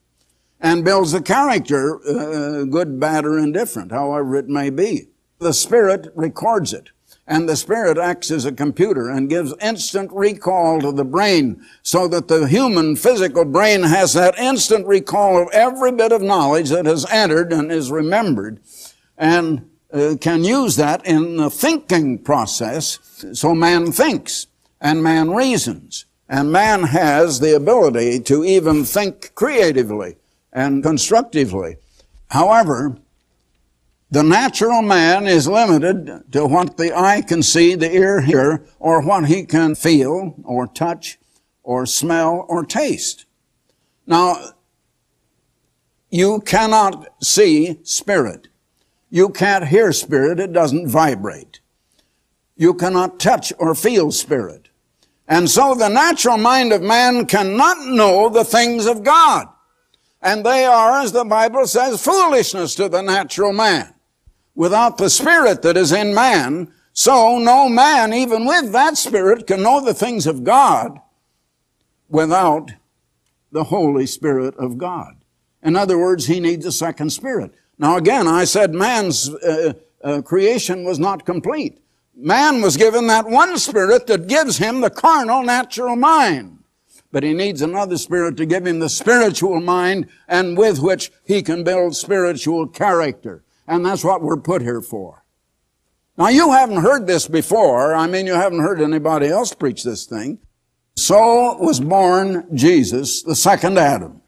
and 0.60 0.84
builds 0.84 1.12
the 1.12 1.20
character, 1.20 2.00
uh, 2.06 2.64
good, 2.64 3.00
bad, 3.00 3.24
or 3.24 3.38
indifferent, 3.38 3.90
however 3.90 4.36
it 4.36 4.48
may 4.48 4.70
be. 4.70 5.08
The 5.42 5.52
Spirit 5.52 6.12
records 6.14 6.72
it. 6.72 6.90
And 7.26 7.48
the 7.48 7.56
Spirit 7.56 7.98
acts 7.98 8.30
as 8.30 8.44
a 8.44 8.52
computer 8.52 9.08
and 9.08 9.28
gives 9.28 9.52
instant 9.60 10.12
recall 10.12 10.80
to 10.80 10.92
the 10.92 11.04
brain 11.04 11.64
so 11.82 12.06
that 12.06 12.28
the 12.28 12.46
human 12.46 12.94
physical 12.94 13.44
brain 13.44 13.82
has 13.82 14.12
that 14.12 14.38
instant 14.38 14.86
recall 14.86 15.42
of 15.42 15.48
every 15.52 15.90
bit 15.90 16.12
of 16.12 16.22
knowledge 16.22 16.68
that 16.68 16.86
has 16.86 17.04
entered 17.10 17.52
and 17.52 17.72
is 17.72 17.90
remembered 17.90 18.60
and 19.18 19.68
uh, 19.92 20.14
can 20.20 20.44
use 20.44 20.76
that 20.76 21.04
in 21.04 21.38
the 21.38 21.50
thinking 21.50 22.18
process. 22.18 23.00
So 23.32 23.52
man 23.52 23.90
thinks 23.90 24.46
and 24.80 25.02
man 25.02 25.30
reasons 25.32 26.06
and 26.28 26.52
man 26.52 26.84
has 26.84 27.40
the 27.40 27.56
ability 27.56 28.20
to 28.20 28.44
even 28.44 28.84
think 28.84 29.34
creatively 29.34 30.16
and 30.52 30.84
constructively. 30.84 31.78
However, 32.28 32.96
the 34.12 34.22
natural 34.22 34.82
man 34.82 35.26
is 35.26 35.48
limited 35.48 36.30
to 36.32 36.44
what 36.46 36.76
the 36.76 36.94
eye 36.94 37.22
can 37.22 37.42
see, 37.42 37.74
the 37.74 37.90
ear 37.90 38.20
hear, 38.20 38.62
or 38.78 39.00
what 39.00 39.24
he 39.24 39.42
can 39.42 39.74
feel, 39.74 40.34
or 40.44 40.66
touch, 40.66 41.18
or 41.62 41.86
smell, 41.86 42.44
or 42.46 42.62
taste. 42.62 43.24
Now, 44.06 44.50
you 46.10 46.40
cannot 46.40 47.06
see 47.24 47.78
spirit. 47.84 48.48
You 49.08 49.30
can't 49.30 49.68
hear 49.68 49.94
spirit, 49.94 50.38
it 50.38 50.52
doesn't 50.52 50.88
vibrate. 50.88 51.60
You 52.54 52.74
cannot 52.74 53.18
touch 53.18 53.50
or 53.58 53.74
feel 53.74 54.12
spirit. 54.12 54.68
And 55.26 55.48
so 55.48 55.74
the 55.74 55.88
natural 55.88 56.36
mind 56.36 56.74
of 56.74 56.82
man 56.82 57.24
cannot 57.24 57.86
know 57.86 58.28
the 58.28 58.44
things 58.44 58.84
of 58.84 59.04
God. 59.04 59.48
And 60.20 60.44
they 60.44 60.66
are, 60.66 61.00
as 61.00 61.12
the 61.12 61.24
Bible 61.24 61.66
says, 61.66 62.04
foolishness 62.04 62.74
to 62.74 62.90
the 62.90 63.00
natural 63.00 63.54
man 63.54 63.91
without 64.54 64.98
the 64.98 65.10
spirit 65.10 65.62
that 65.62 65.76
is 65.76 65.92
in 65.92 66.14
man. 66.14 66.72
So 66.92 67.38
no 67.38 67.68
man, 67.68 68.12
even 68.12 68.44
with 68.44 68.72
that 68.72 68.96
spirit, 68.98 69.46
can 69.46 69.62
know 69.62 69.80
the 69.80 69.94
things 69.94 70.26
of 70.26 70.44
God 70.44 71.00
without 72.08 72.72
the 73.50 73.64
Holy 73.64 74.06
Spirit 74.06 74.54
of 74.56 74.78
God. 74.78 75.16
In 75.62 75.76
other 75.76 75.98
words, 75.98 76.26
he 76.26 76.40
needs 76.40 76.66
a 76.66 76.72
second 76.72 77.10
spirit. 77.10 77.52
Now 77.78 77.96
again, 77.96 78.26
I 78.26 78.44
said 78.44 78.74
man's 78.74 79.30
uh, 79.30 79.74
uh, 80.02 80.22
creation 80.22 80.84
was 80.84 80.98
not 80.98 81.24
complete. 81.24 81.78
Man 82.14 82.60
was 82.60 82.76
given 82.76 83.06
that 83.06 83.26
one 83.26 83.56
spirit 83.58 84.06
that 84.06 84.26
gives 84.26 84.58
him 84.58 84.80
the 84.80 84.90
carnal 84.90 85.42
natural 85.42 85.96
mind. 85.96 86.58
But 87.10 87.22
he 87.22 87.34
needs 87.34 87.62
another 87.62 87.98
spirit 87.98 88.36
to 88.38 88.46
give 88.46 88.66
him 88.66 88.78
the 88.78 88.88
spiritual 88.88 89.60
mind 89.60 90.08
and 90.28 90.56
with 90.56 90.80
which 90.80 91.12
he 91.24 91.42
can 91.42 91.62
build 91.62 91.94
spiritual 91.94 92.66
character. 92.66 93.44
And 93.66 93.84
that's 93.84 94.04
what 94.04 94.22
we're 94.22 94.36
put 94.36 94.62
here 94.62 94.80
for. 94.80 95.24
Now 96.18 96.28
you 96.28 96.52
haven't 96.52 96.82
heard 96.82 97.06
this 97.06 97.26
before. 97.26 97.94
I 97.94 98.06
mean, 98.06 98.26
you 98.26 98.34
haven't 98.34 98.60
heard 98.60 98.80
anybody 98.80 99.28
else 99.28 99.54
preach 99.54 99.82
this 99.82 100.04
thing. 100.04 100.38
So 100.94 101.56
was 101.58 101.80
born 101.80 102.46
Jesus, 102.54 103.22
the 103.22 103.34
second 103.34 103.78
Adam. 103.78 104.20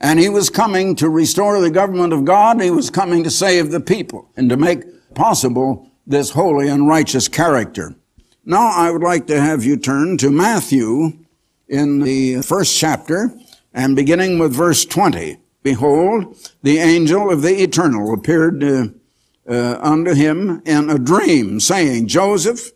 And 0.00 0.20
he 0.20 0.28
was 0.28 0.50
coming 0.50 0.94
to 0.96 1.08
restore 1.08 1.60
the 1.60 1.70
government 1.70 2.12
of 2.12 2.24
God. 2.24 2.60
He 2.60 2.70
was 2.70 2.90
coming 2.90 3.24
to 3.24 3.30
save 3.30 3.70
the 3.70 3.80
people 3.80 4.30
and 4.36 4.48
to 4.50 4.56
make 4.56 4.84
possible 5.14 5.90
this 6.06 6.30
holy 6.30 6.68
and 6.68 6.86
righteous 6.86 7.28
character. 7.28 7.94
Now 8.44 8.68
I 8.68 8.90
would 8.90 9.02
like 9.02 9.26
to 9.26 9.40
have 9.40 9.64
you 9.64 9.76
turn 9.76 10.16
to 10.18 10.30
Matthew 10.30 11.18
in 11.68 12.00
the 12.00 12.42
first 12.42 12.78
chapter 12.78 13.30
and 13.74 13.96
beginning 13.96 14.38
with 14.38 14.54
verse 14.54 14.84
20. 14.84 15.38
Behold, 15.62 16.36
the 16.62 16.78
angel 16.78 17.30
of 17.30 17.42
the 17.42 17.62
eternal 17.62 18.14
appeared 18.14 18.62
uh, 18.62 18.86
uh, 19.48 19.78
unto 19.80 20.14
him 20.14 20.62
in 20.64 20.90
a 20.90 20.98
dream, 20.98 21.60
saying, 21.60 22.06
Joseph, 22.06 22.70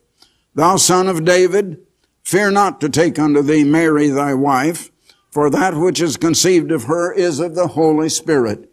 thou 0.54 0.76
son 0.76 1.08
of 1.08 1.24
David, 1.24 1.78
fear 2.24 2.50
not 2.50 2.80
to 2.80 2.88
take 2.88 3.18
unto 3.18 3.42
thee 3.42 3.64
Mary 3.64 4.08
thy 4.08 4.34
wife, 4.34 4.90
for 5.30 5.48
that 5.48 5.74
which 5.74 6.00
is 6.00 6.16
conceived 6.16 6.70
of 6.70 6.84
her 6.84 7.12
is 7.12 7.40
of 7.40 7.54
the 7.54 7.68
Holy 7.68 8.08
Spirit. 8.08 8.70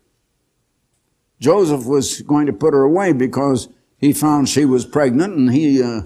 Joseph 1.40 1.86
was 1.86 2.22
going 2.22 2.48
to 2.48 2.54
put 2.54 2.74
her 2.74 2.84
away 2.84 3.14
because 3.14 3.70
he 3.98 4.12
found 4.12 4.50
she 4.50 4.66
was 4.66 4.86
pregnant 4.86 5.36
and 5.36 5.54
he, 5.54 5.82
uh, 5.82 6.02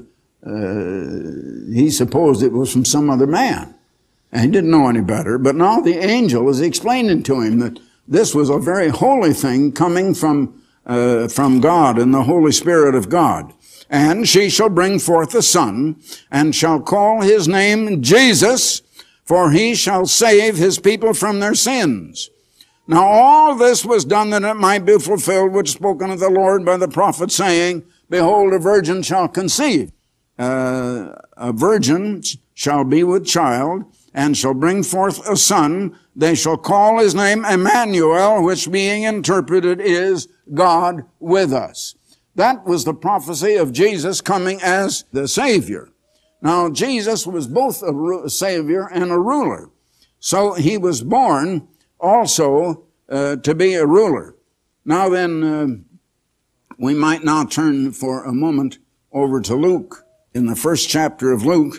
uh, 0.46 1.74
he 1.74 1.90
supposed 1.90 2.44
it 2.44 2.52
was 2.52 2.72
from 2.72 2.86
some 2.86 3.10
other 3.10 3.28
man. 3.28 3.74
And 4.32 4.46
he 4.46 4.52
didn't 4.52 4.72
know 4.72 4.90
any 4.90 5.02
better. 5.02 5.38
But 5.38 5.56
now 5.56 5.80
the 5.80 5.98
angel 5.98 6.50
is 6.50 6.62
explaining 6.62 7.24
to 7.24 7.42
him 7.42 7.60
that 7.60 7.80
this 8.08 8.36
was 8.36 8.50
a 8.50 8.60
very 8.60 8.90
holy 8.90 9.34
thing 9.34 9.72
coming 9.72 10.14
from, 10.14 10.62
uh, 10.86 11.28
from 11.28 11.60
God 11.60 11.98
and 11.98 12.14
the 12.14 12.24
Holy 12.24 12.52
Spirit 12.52 12.96
of 12.96 13.10
God. 13.10 13.54
And 13.90 14.28
she 14.28 14.50
shall 14.50 14.70
bring 14.70 15.00
forth 15.00 15.36
a 15.36 15.42
son 15.42 16.02
and 16.32 16.56
shall 16.56 16.80
call 16.80 17.22
his 17.22 17.48
name 17.48 18.02
Jesus 18.02 18.82
for 19.24 19.52
he 19.52 19.74
shall 19.74 20.06
save 20.06 20.58
his 20.58 20.80
people 20.80 21.14
from 21.14 21.40
their 21.40 21.56
sins. 21.56 22.30
Now 22.88 23.06
all 23.06 23.56
this 23.56 23.86
was 23.86 24.04
done 24.04 24.32
that 24.32 24.44
it 24.44 24.56
might 24.56 24.86
be 24.86 25.00
fulfilled 25.00 25.54
which 25.54 25.72
spoken 25.72 26.12
of 26.12 26.20
the 26.20 26.30
Lord 26.30 26.66
by 26.66 26.78
the 26.78 26.90
prophet 26.90 27.32
saying, 27.32 27.84
Behold, 28.10 28.54
a 28.54 28.60
virgin 28.60 29.02
shall 29.02 29.30
conceive. 29.30 29.92
Uh, 30.38 31.14
a 31.38 31.54
virgin 31.54 32.22
shall 32.54 32.84
be 32.84 33.04
with 33.04 33.26
child 33.26 33.86
and 34.14 34.36
shall 34.36 34.54
bring 34.54 34.84
forth 34.84 35.28
a 35.28 35.38
son. 35.38 35.98
They 36.16 36.36
shall 36.36 36.58
call 36.58 37.00
his 37.00 37.16
name 37.16 37.44
Emmanuel, 37.46 38.44
which 38.44 38.72
being 38.72 39.04
interpreted 39.04 39.82
is 39.82 40.28
God 40.54 41.06
with 41.20 41.52
us. 41.52 41.96
That 42.36 42.66
was 42.66 42.86
the 42.86 42.94
prophecy 42.94 43.56
of 43.56 43.74
Jesus 43.74 44.22
coming 44.22 44.62
as 44.62 45.06
the 45.12 45.28
Savior. 45.28 45.90
Now, 46.42 46.70
Jesus 46.70 47.26
was 47.26 47.48
both 47.48 47.82
a 47.82 48.30
Savior 48.30 48.88
and 48.92 49.12
a 49.12 49.20
ruler. 49.20 49.70
So 50.20 50.54
he 50.54 50.78
was 50.78 51.02
born 51.02 51.68
also 52.00 52.86
uh, 53.10 53.38
to 53.38 53.56
be 53.56 53.74
a 53.76 53.86
ruler. 53.86 54.36
Now 54.86 55.10
then, 55.10 55.44
uh, 55.44 55.68
we 56.78 56.94
might 56.94 57.24
now 57.24 57.46
turn 57.46 57.92
for 57.92 58.24
a 58.24 58.34
moment 58.34 58.80
over 59.12 59.40
to 59.42 59.56
Luke 59.56 60.06
in 60.34 60.48
the 60.48 60.56
first 60.56 60.90
chapter 60.90 61.32
of 61.32 61.46
Luke. 61.46 61.78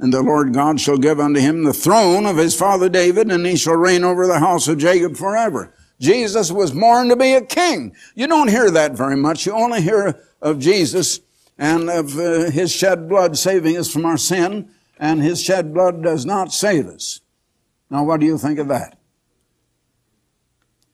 And 0.00 0.14
the 0.14 0.22
Lord 0.22 0.54
God 0.54 0.80
shall 0.80 0.96
give 0.96 1.20
unto 1.20 1.40
him 1.40 1.62
the 1.62 1.74
throne 1.74 2.24
of 2.24 2.38
his 2.38 2.56
father 2.56 2.88
David, 2.88 3.30
and 3.30 3.44
he 3.44 3.54
shall 3.54 3.76
reign 3.76 4.02
over 4.02 4.26
the 4.26 4.38
house 4.38 4.66
of 4.66 4.78
Jacob 4.78 5.14
forever. 5.14 5.74
Jesus 6.00 6.50
was 6.50 6.70
born 6.72 7.10
to 7.10 7.16
be 7.16 7.34
a 7.34 7.44
king. 7.44 7.94
You 8.14 8.26
don't 8.26 8.48
hear 8.48 8.70
that 8.70 8.92
very 8.92 9.16
much. 9.16 9.44
You 9.44 9.52
only 9.52 9.82
hear 9.82 10.18
of 10.40 10.58
Jesus 10.58 11.20
and 11.58 11.90
of 11.90 12.18
uh, 12.18 12.50
his 12.50 12.72
shed 12.72 13.10
blood 13.10 13.36
saving 13.36 13.76
us 13.76 13.92
from 13.92 14.06
our 14.06 14.16
sin, 14.16 14.70
and 14.98 15.22
his 15.22 15.42
shed 15.42 15.74
blood 15.74 16.02
does 16.02 16.24
not 16.24 16.54
save 16.54 16.86
us. 16.86 17.20
Now, 17.90 18.04
what 18.04 18.20
do 18.20 18.26
you 18.26 18.38
think 18.38 18.58
of 18.58 18.68
that? 18.68 18.96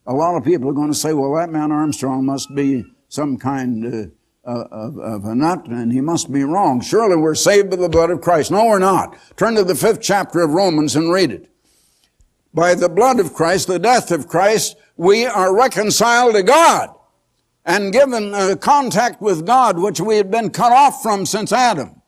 A 0.05 0.15
lot 0.15 0.37
of 0.37 0.45
people 0.45 0.69
are 0.69 0.75
going 0.75 0.91
to 0.91 0.99
say, 0.99 1.13
well, 1.13 1.35
that 1.37 1.51
man 1.51 1.71
Armstrong 1.71 2.27
must 2.27 2.53
be 2.53 2.85
some 3.09 3.37
kind 3.37 3.87
uh, 3.87 4.09
of, 4.47 4.99
of, 4.99 5.25
a 5.25 5.35
nut, 5.35 5.67
and 5.67 5.93
he 5.93 6.01
must 6.01 6.33
be 6.33 6.45
wrong. 6.45 6.81
Surely 6.81 7.17
we're 7.17 7.35
saved 7.35 7.71
by 7.71 7.77
the 7.77 7.89
blood 7.89 8.11
of 8.11 8.21
Christ. 8.21 8.51
No, 8.51 8.67
we're 8.67 8.79
not. 8.79 9.17
Turn 9.37 9.57
to 9.57 9.65
the 9.65 9.75
fifth 9.75 10.01
chapter 10.01 10.41
of 10.41 10.51
Romans 10.51 10.95
and 10.95 11.13
read 11.13 11.33
it. 11.33 11.51
By 12.55 12.75
the 12.75 12.89
blood 12.89 13.21
of 13.21 13.35
Christ, 13.35 13.67
the 13.67 13.79
death 13.79 14.11
of 14.11 14.29
Christ, 14.29 14.77
we 14.97 15.27
are 15.27 15.55
reconciled 15.55 16.35
to 16.35 16.43
God 16.43 16.95
and 17.67 17.93
given 17.93 18.57
contact 18.59 19.21
with 19.21 19.45
God, 19.45 19.79
which 19.79 20.01
we 20.01 20.17
had 20.17 20.31
been 20.31 20.51
cut 20.51 20.73
off 20.73 21.03
from 21.03 21.27
since 21.27 21.53
Adam. 21.53 22.01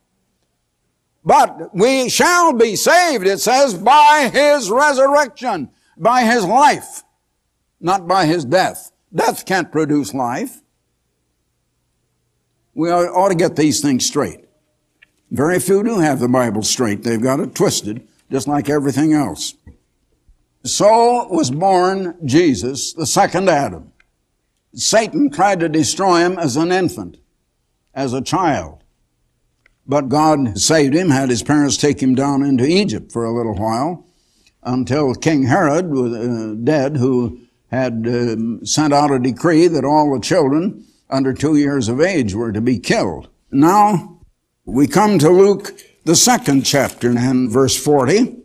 But 1.25 1.75
we 1.75 2.09
shall 2.09 2.53
be 2.55 2.77
saved, 2.77 3.27
it 3.27 3.41
says, 3.41 3.75
by 3.75 4.31
His 4.33 4.71
resurrection, 4.71 5.71
by 5.97 6.23
His 6.23 6.45
life, 6.45 7.03
not 7.81 8.07
by 8.07 8.25
His 8.27 8.45
death. 8.45 8.93
Death 9.15 9.45
can't 9.45 9.73
produce 9.73 10.15
life. 10.15 10.63
We 12.79 12.93
ought 12.93 13.31
to 13.31 13.35
get 13.35 13.57
these 13.57 13.81
things 13.81 14.07
straight. 14.07 14.45
Very 15.33 15.59
few 15.59 15.83
do 15.83 15.99
have 15.99 16.21
the 16.21 16.29
Bible 16.29 16.63
straight. 16.63 17.03
They've 17.03 17.21
got 17.21 17.41
it 17.41 17.53
twisted, 17.53 18.07
just 18.31 18.47
like 18.47 18.71
everything 18.71 19.13
else. 19.13 19.55
So 20.63 21.27
was 21.27 21.51
born 21.51 22.17
Jesus, 22.25 22.93
the 22.93 23.05
second 23.05 23.51
Adam. 23.51 23.91
Satan 24.75 25.29
tried 25.29 25.59
to 25.59 25.69
destroy 25.69 26.21
him 26.21 26.39
as 26.39 26.57
an 26.57 26.71
infant, 26.71 27.17
as 27.95 28.13
a 28.13 28.23
child. 28.23 28.85
But 29.85 30.09
God 30.09 30.57
saved 30.57 30.95
him, 30.95 31.11
had 31.11 31.31
his 31.31 31.43
parents 31.43 31.79
take 31.79 32.01
him 32.01 32.15
down 32.15 32.45
into 32.45 32.65
Egypt 32.65 33.11
for 33.11 33.25
a 33.25 33.35
little 33.35 33.57
while 33.57 34.07
until 34.63 35.17
King 35.17 35.43
Herod 35.43 35.91
was 35.91 36.13
uh, 36.13 36.55
dead, 36.63 36.97
who 36.99 37.41
had 37.73 38.07
uh, 38.07 38.65
sent 38.65 38.95
out 38.95 39.11
a 39.11 39.19
decree 39.19 39.67
that 39.67 39.85
all 39.85 40.15
the 40.15 40.21
children 40.21 40.85
under 41.11 41.33
two 41.33 41.57
years 41.57 41.89
of 41.89 42.01
age 42.01 42.35
were 42.35 42.53
to 42.53 42.61
be 42.61 42.79
killed. 42.79 43.29
Now, 43.51 44.21
we 44.65 44.87
come 44.87 45.19
to 45.19 45.31
Luke, 45.31 45.73
the 46.05 46.17
second 46.17 46.65
chapter 46.65 47.11
and 47.11 47.51
verse 47.51 47.77
40. 47.77 48.37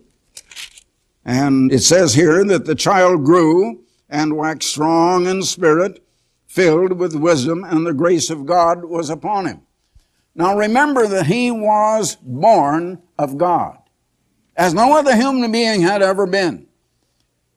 And 1.25 1.71
it 1.71 1.79
says 1.79 2.13
here 2.13 2.43
that 2.45 2.65
the 2.65 2.75
child 2.75 3.25
grew 3.25 3.83
and 4.09 4.37
waxed 4.37 4.69
strong 4.69 5.25
in 5.25 5.43
spirit 5.43 6.03
filled 6.45 6.93
with 6.99 7.15
wisdom, 7.15 7.63
and 7.63 7.85
the 7.85 7.93
grace 7.93 8.29
of 8.29 8.45
God 8.45 8.85
was 8.85 9.09
upon 9.09 9.47
him. 9.47 9.61
Now 10.35 10.55
remember 10.55 11.07
that 11.07 11.25
he 11.25 11.49
was 11.49 12.15
born 12.21 13.01
of 13.17 13.37
God, 13.37 13.77
as 14.55 14.73
no 14.73 14.95
other 14.95 15.15
human 15.15 15.51
being 15.51 15.81
had 15.81 16.03
ever 16.03 16.27
been. 16.27 16.67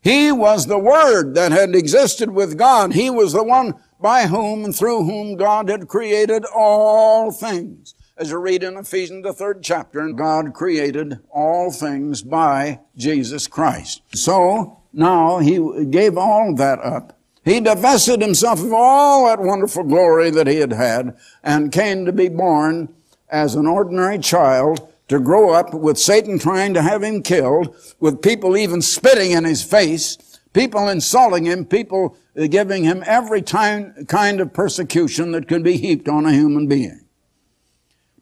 He 0.07 0.31
was 0.31 0.67
the 0.67 0.79
Word 0.79 1.35
that 1.35 1.51
had 1.51 1.75
existed 1.75 2.31
with 2.31 2.57
God. 2.57 2.93
He 2.93 3.11
was 3.11 3.33
the 3.33 3.43
one 3.43 3.75
by 4.01 4.29
whom 4.29 4.65
and 4.65 4.73
through 4.73 5.03
whom 5.03 5.35
God 5.35 5.69
had 5.69 5.89
created 5.89 6.45
all 6.55 7.33
things. 7.33 7.95
As 8.17 8.31
you 8.31 8.39
read 8.39 8.63
in 8.63 8.77
Ephesians, 8.77 9.25
the 9.25 9.33
third 9.33 9.65
chapter, 9.65 10.09
God 10.13 10.55
created 10.55 11.19
all 11.31 11.73
things 11.73 12.23
by 12.23 12.79
Jesus 12.97 13.49
Christ. 13.49 14.03
So 14.15 14.81
now 14.93 15.39
he 15.39 15.85
gave 15.87 16.17
all 16.17 16.55
that 16.55 16.79
up 16.79 17.17
he 17.47 17.61
divested 17.61 18.21
himself 18.21 18.61
of 18.61 18.73
all 18.73 19.27
that 19.27 19.41
wonderful 19.41 19.85
glory 19.85 20.31
that 20.31 20.49
he 20.49 20.57
had 20.57 20.73
had 20.73 21.17
and 21.45 21.71
came 21.71 22.05
to 22.05 22.13
be 22.13 22.29
born 22.29 22.93
as 23.29 23.55
an 23.55 23.69
ordinary 23.69 24.19
child 24.19 24.93
to 25.09 25.21
grow 25.21 25.51
up 25.53 25.73
with 25.73 25.99
Satan 25.99 26.39
trying 26.39 26.75
to 26.75 26.83
have 26.83 27.03
him 27.03 27.23
killed, 27.23 27.75
with 28.01 28.23
people 28.23 28.57
even 28.57 28.83
spitting 28.83 29.33
in 29.33 29.45
his 29.45 29.63
face, 29.63 30.19
people 30.53 30.89
insulting 30.89 31.45
him, 31.45 31.65
people 31.65 32.17
giving 32.51 32.85
him 32.85 33.03
every 33.07 33.43
time, 33.43 34.07
kind 34.07 34.41
of 34.41 34.53
persecution 34.53 35.33
that 35.33 35.49
could 35.49 35.63
be 35.63 35.77
heaped 35.77 36.09
on 36.09 36.27
a 36.27 36.33
human 36.33 36.67
being. 36.67 37.05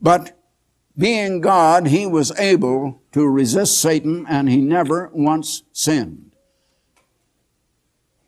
But 0.00 0.38
being 0.96 1.40
God, 1.40 1.88
he 1.88 2.06
was 2.06 2.38
able 2.38 3.02
to 3.12 3.26
resist 3.26 3.80
Satan 3.80 4.26
and 4.28 4.48
he 4.48 4.58
never 4.58 5.10
once 5.12 5.62
sinned. 5.72 6.32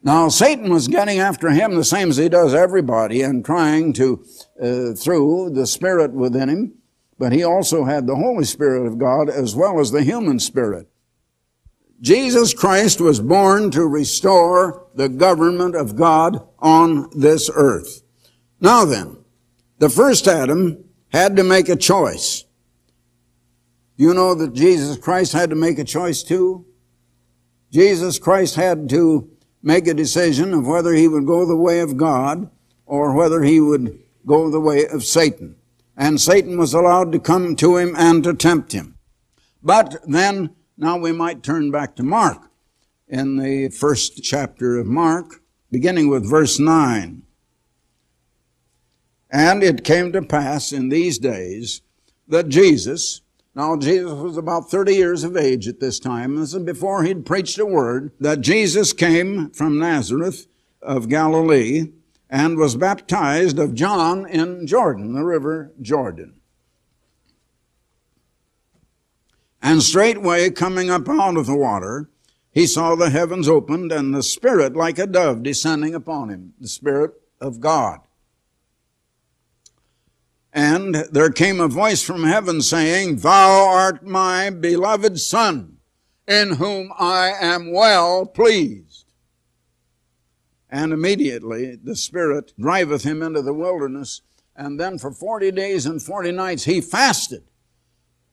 Now, 0.02 0.28
Satan 0.28 0.72
was 0.72 0.86
getting 0.86 1.18
after 1.18 1.50
him 1.50 1.74
the 1.74 1.84
same 1.84 2.10
as 2.10 2.16
he 2.16 2.28
does 2.28 2.54
everybody 2.54 3.22
and 3.22 3.44
trying 3.44 3.92
to, 3.94 4.24
uh, 4.62 4.92
through 4.94 5.50
the 5.50 5.66
Spirit 5.66 6.12
within 6.12 6.48
him, 6.48 6.74
but 7.18 7.32
he 7.32 7.42
also 7.42 7.84
had 7.84 8.06
the 8.06 8.16
Holy 8.16 8.44
Spirit 8.44 8.86
of 8.86 8.98
God 8.98 9.28
as 9.28 9.54
well 9.54 9.80
as 9.80 9.90
the 9.90 10.02
human 10.02 10.38
spirit. 10.38 10.88
Jesus 12.00 12.52
Christ 12.52 13.00
was 13.00 13.20
born 13.20 13.70
to 13.70 13.86
restore 13.86 14.86
the 14.94 15.08
government 15.08 15.74
of 15.74 15.96
God 15.96 16.46
on 16.58 17.08
this 17.18 17.50
earth. 17.54 18.02
Now 18.60 18.84
then, 18.84 19.16
the 19.78 19.88
first 19.88 20.28
Adam 20.28 20.84
had 21.08 21.36
to 21.36 21.44
make 21.44 21.68
a 21.68 21.76
choice. 21.76 22.44
You 23.96 24.12
know 24.12 24.34
that 24.34 24.52
Jesus 24.52 24.98
Christ 24.98 25.32
had 25.32 25.50
to 25.50 25.56
make 25.56 25.78
a 25.78 25.84
choice 25.84 26.22
too? 26.22 26.66
Jesus 27.72 28.18
Christ 28.18 28.56
had 28.56 28.88
to 28.90 29.30
make 29.62 29.86
a 29.86 29.94
decision 29.94 30.52
of 30.52 30.66
whether 30.66 30.92
he 30.92 31.08
would 31.08 31.26
go 31.26 31.46
the 31.46 31.56
way 31.56 31.80
of 31.80 31.96
God 31.96 32.50
or 32.84 33.14
whether 33.14 33.42
he 33.42 33.58
would 33.58 33.98
go 34.26 34.50
the 34.50 34.60
way 34.60 34.86
of 34.86 35.02
Satan. 35.02 35.56
And 35.96 36.20
Satan 36.20 36.58
was 36.58 36.74
allowed 36.74 37.12
to 37.12 37.18
come 37.18 37.56
to 37.56 37.76
him 37.78 37.94
and 37.96 38.22
to 38.24 38.34
tempt 38.34 38.72
him. 38.72 38.98
But 39.62 39.96
then, 40.06 40.50
now 40.76 40.98
we 40.98 41.12
might 41.12 41.42
turn 41.42 41.70
back 41.70 41.96
to 41.96 42.02
Mark 42.02 42.50
in 43.08 43.36
the 43.36 43.68
first 43.68 44.22
chapter 44.22 44.76
of 44.76 44.86
Mark, 44.86 45.42
beginning 45.70 46.08
with 46.08 46.28
verse 46.28 46.58
9. 46.58 47.22
And 49.30 49.62
it 49.62 49.84
came 49.84 50.12
to 50.12 50.22
pass 50.22 50.72
in 50.72 50.88
these 50.88 51.18
days 51.18 51.82
that 52.28 52.48
Jesus, 52.48 53.22
now 53.54 53.76
Jesus 53.76 54.12
was 54.12 54.36
about 54.36 54.70
30 54.70 54.94
years 54.94 55.24
of 55.24 55.36
age 55.36 55.66
at 55.66 55.80
this 55.80 55.98
time, 55.98 56.40
is 56.40 56.56
before 56.58 57.02
he'd 57.02 57.26
preached 57.26 57.58
a 57.58 57.66
word, 57.66 58.12
that 58.20 58.40
Jesus 58.40 58.92
came 58.92 59.50
from 59.50 59.78
Nazareth 59.78 60.46
of 60.82 61.08
Galilee 61.08 61.92
and 62.28 62.56
was 62.56 62.76
baptized 62.76 63.58
of 63.58 63.74
John 63.74 64.26
in 64.26 64.66
Jordan, 64.66 65.14
the 65.14 65.24
river 65.24 65.72
Jordan. 65.80 66.34
And 69.62 69.82
straightway 69.82 70.50
coming 70.50 70.90
up 70.90 71.08
out 71.08 71.36
of 71.36 71.46
the 71.46 71.56
water, 71.56 72.08
he 72.52 72.66
saw 72.66 72.94
the 72.94 73.10
heavens 73.10 73.48
opened 73.48 73.92
and 73.92 74.14
the 74.14 74.22
Spirit 74.22 74.74
like 74.74 74.98
a 74.98 75.06
dove 75.06 75.42
descending 75.42 75.94
upon 75.94 76.28
him, 76.30 76.54
the 76.60 76.68
Spirit 76.68 77.12
of 77.40 77.60
God. 77.60 78.00
And 80.52 80.94
there 81.12 81.30
came 81.30 81.60
a 81.60 81.68
voice 81.68 82.02
from 82.02 82.24
heaven 82.24 82.62
saying, 82.62 83.16
Thou 83.16 83.68
art 83.68 84.06
my 84.06 84.48
beloved 84.48 85.20
Son, 85.20 85.76
in 86.26 86.52
whom 86.52 86.92
I 86.98 87.32
am 87.38 87.72
well 87.72 88.24
pleased. 88.24 88.85
And 90.70 90.92
immediately 90.92 91.76
the 91.76 91.96
Spirit 91.96 92.52
driveth 92.58 93.04
him 93.04 93.22
into 93.22 93.42
the 93.42 93.54
wilderness, 93.54 94.22
and 94.54 94.80
then 94.80 94.98
for 94.98 95.12
forty 95.12 95.50
days 95.50 95.86
and 95.86 96.02
forty 96.02 96.32
nights 96.32 96.64
he 96.64 96.80
fasted. 96.80 97.44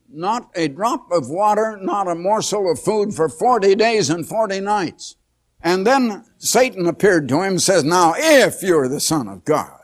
Not 0.08 0.50
a 0.54 0.68
drop 0.68 1.10
of 1.10 1.28
water, 1.28 1.78
not 1.80 2.08
a 2.08 2.14
morsel 2.14 2.70
of 2.70 2.80
food 2.80 3.14
for 3.14 3.28
forty 3.28 3.74
days 3.74 4.10
and 4.10 4.26
forty 4.26 4.60
nights. 4.60 5.16
And 5.62 5.86
then 5.86 6.24
Satan 6.38 6.86
appeared 6.86 7.28
to 7.28 7.36
him 7.36 7.52
and 7.52 7.62
says, 7.62 7.84
Now, 7.84 8.14
if 8.16 8.62
you're 8.62 8.88
the 8.88 9.00
Son 9.00 9.28
of 9.28 9.44
God. 9.44 9.80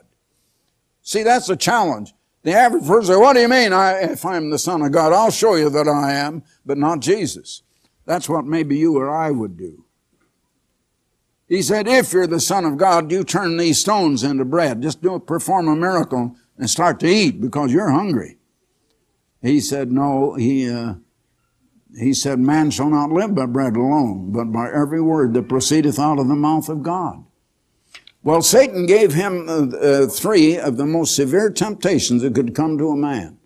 See, 1.03 1.23
that's 1.23 1.49
a 1.49 1.57
challenge. 1.57 2.13
The 2.43 2.53
average 2.53 2.87
person 2.87 3.07
says, 3.07 3.19
what 3.19 3.35
do 3.35 3.41
you 3.41 3.49
mean 3.49 3.73
I, 3.73 4.01
if 4.03 4.25
I'm 4.25 4.51
the 4.51 4.59
Son 4.59 4.83
of 4.83 4.93
God? 4.93 5.13
I'll 5.13 5.31
show 5.31 5.57
you 5.57 5.69
that 5.71 5.89
I 5.89 6.13
am, 6.13 6.43
but 6.65 6.79
not 6.79 7.01
Jesus. 7.01 7.63
That's 8.07 8.29
what 8.29 8.47
maybe 8.47 8.79
you 8.79 8.97
or 8.97 9.11
I 9.11 9.31
would 9.31 9.57
do. 9.57 9.85
He 11.51 11.63
said, 11.63 11.89
if 11.89 12.13
you're 12.13 12.29
the 12.29 12.39
Son 12.39 12.65
of 12.65 12.77
God, 12.77 13.11
you 13.11 13.25
turn 13.25 13.57
these 13.57 13.81
stones 13.81 14.23
into 14.23 14.45
bread. 14.45 14.83
Just 14.83 15.03
do 15.03 15.19
perform 15.19 15.67
a 15.67 15.75
miracle 15.75 16.37
and 16.57 16.71
start 16.71 17.01
to 17.01 17.09
eat 17.09 17.41
because 17.41 17.73
you're 17.73 17.91
hungry. 17.91 18.39
He 19.43 19.61
said, 19.61 19.91
no, 19.91 20.35
he, 20.35 20.71
uh, 20.71 20.95
he 21.99 22.15
said, 22.15 22.39
man 22.39 22.71
shall 22.71 22.89
not 22.89 23.11
live 23.11 23.35
by 23.35 23.47
bread 23.47 23.75
alone, 23.75 24.31
but 24.31 24.53
by 24.53 24.71
every 24.71 25.01
word 25.01 25.35
that 25.35 25.49
proceedeth 25.49 25.99
out 25.99 26.21
of 26.21 26.29
the 26.29 26.37
mouth 26.37 26.69
of 26.69 26.85
God. 26.85 27.25
Well, 28.23 28.43
Satan 28.43 28.87
gave 28.87 29.15
him 29.15 29.49
uh, 29.49 29.77
uh, 29.77 30.07
three 30.07 30.57
of 30.57 30.77
the 30.77 30.87
most 30.87 31.17
severe 31.17 31.51
temptations 31.51 32.23
that 32.23 32.37
could 32.37 32.55
come 32.55 32.79
to 32.79 32.91
a 32.91 32.97
man. 32.97 33.39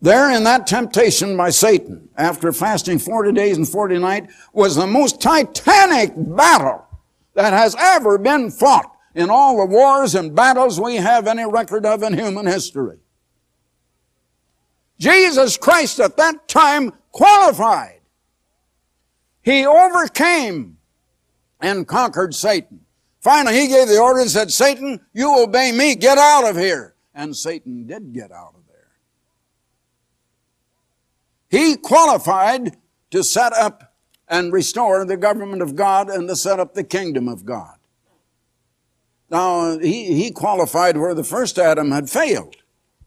There 0.00 0.30
in 0.30 0.44
that 0.44 0.66
temptation 0.66 1.36
by 1.36 1.50
Satan, 1.50 2.08
after 2.16 2.52
fasting 2.52 3.00
40 3.00 3.32
days 3.32 3.58
and 3.58 3.68
40 3.68 3.98
nights, 3.98 4.32
was 4.54 4.76
the 4.76 4.86
most 4.86 5.20
titanic 5.20 6.12
battle 6.16 6.86
that 7.34 7.52
has 7.52 7.76
ever 7.78 8.18
been 8.18 8.50
fought 8.50 8.90
in 9.14 9.30
all 9.30 9.58
the 9.58 9.66
wars 9.66 10.14
and 10.14 10.34
battles 10.34 10.80
we 10.80 10.96
have 10.96 11.26
any 11.26 11.44
record 11.44 11.86
of 11.86 12.02
in 12.02 12.14
human 12.14 12.46
history. 12.46 12.98
Jesus 14.98 15.56
Christ 15.56 16.00
at 16.00 16.16
that 16.16 16.48
time 16.48 16.92
qualified. 17.12 18.00
He 19.42 19.66
overcame 19.66 20.78
and 21.60 21.86
conquered 21.86 22.34
Satan. 22.34 22.80
Finally, 23.20 23.58
he 23.58 23.68
gave 23.68 23.88
the 23.88 23.98
order 23.98 24.20
and 24.20 24.30
said, 24.30 24.50
Satan, 24.50 25.00
you 25.12 25.42
obey 25.42 25.72
me, 25.72 25.94
get 25.94 26.18
out 26.18 26.48
of 26.48 26.56
here. 26.56 26.94
And 27.14 27.34
Satan 27.34 27.86
did 27.86 28.12
get 28.12 28.30
out 28.32 28.54
of 28.54 28.62
there. 28.66 28.88
He 31.48 31.76
qualified 31.76 32.76
to 33.10 33.22
set 33.22 33.52
up 33.52 33.93
and 34.34 34.52
restore 34.52 35.04
the 35.04 35.16
government 35.16 35.62
of 35.62 35.76
God 35.76 36.10
and 36.10 36.28
to 36.28 36.34
set 36.34 36.58
up 36.58 36.74
the 36.74 36.82
kingdom 36.82 37.28
of 37.28 37.44
God. 37.44 37.76
Now, 39.30 39.78
he, 39.78 40.12
he 40.14 40.32
qualified 40.32 40.96
where 40.96 41.14
the 41.14 41.22
first 41.22 41.56
Adam 41.56 41.92
had 41.92 42.10
failed. 42.10 42.56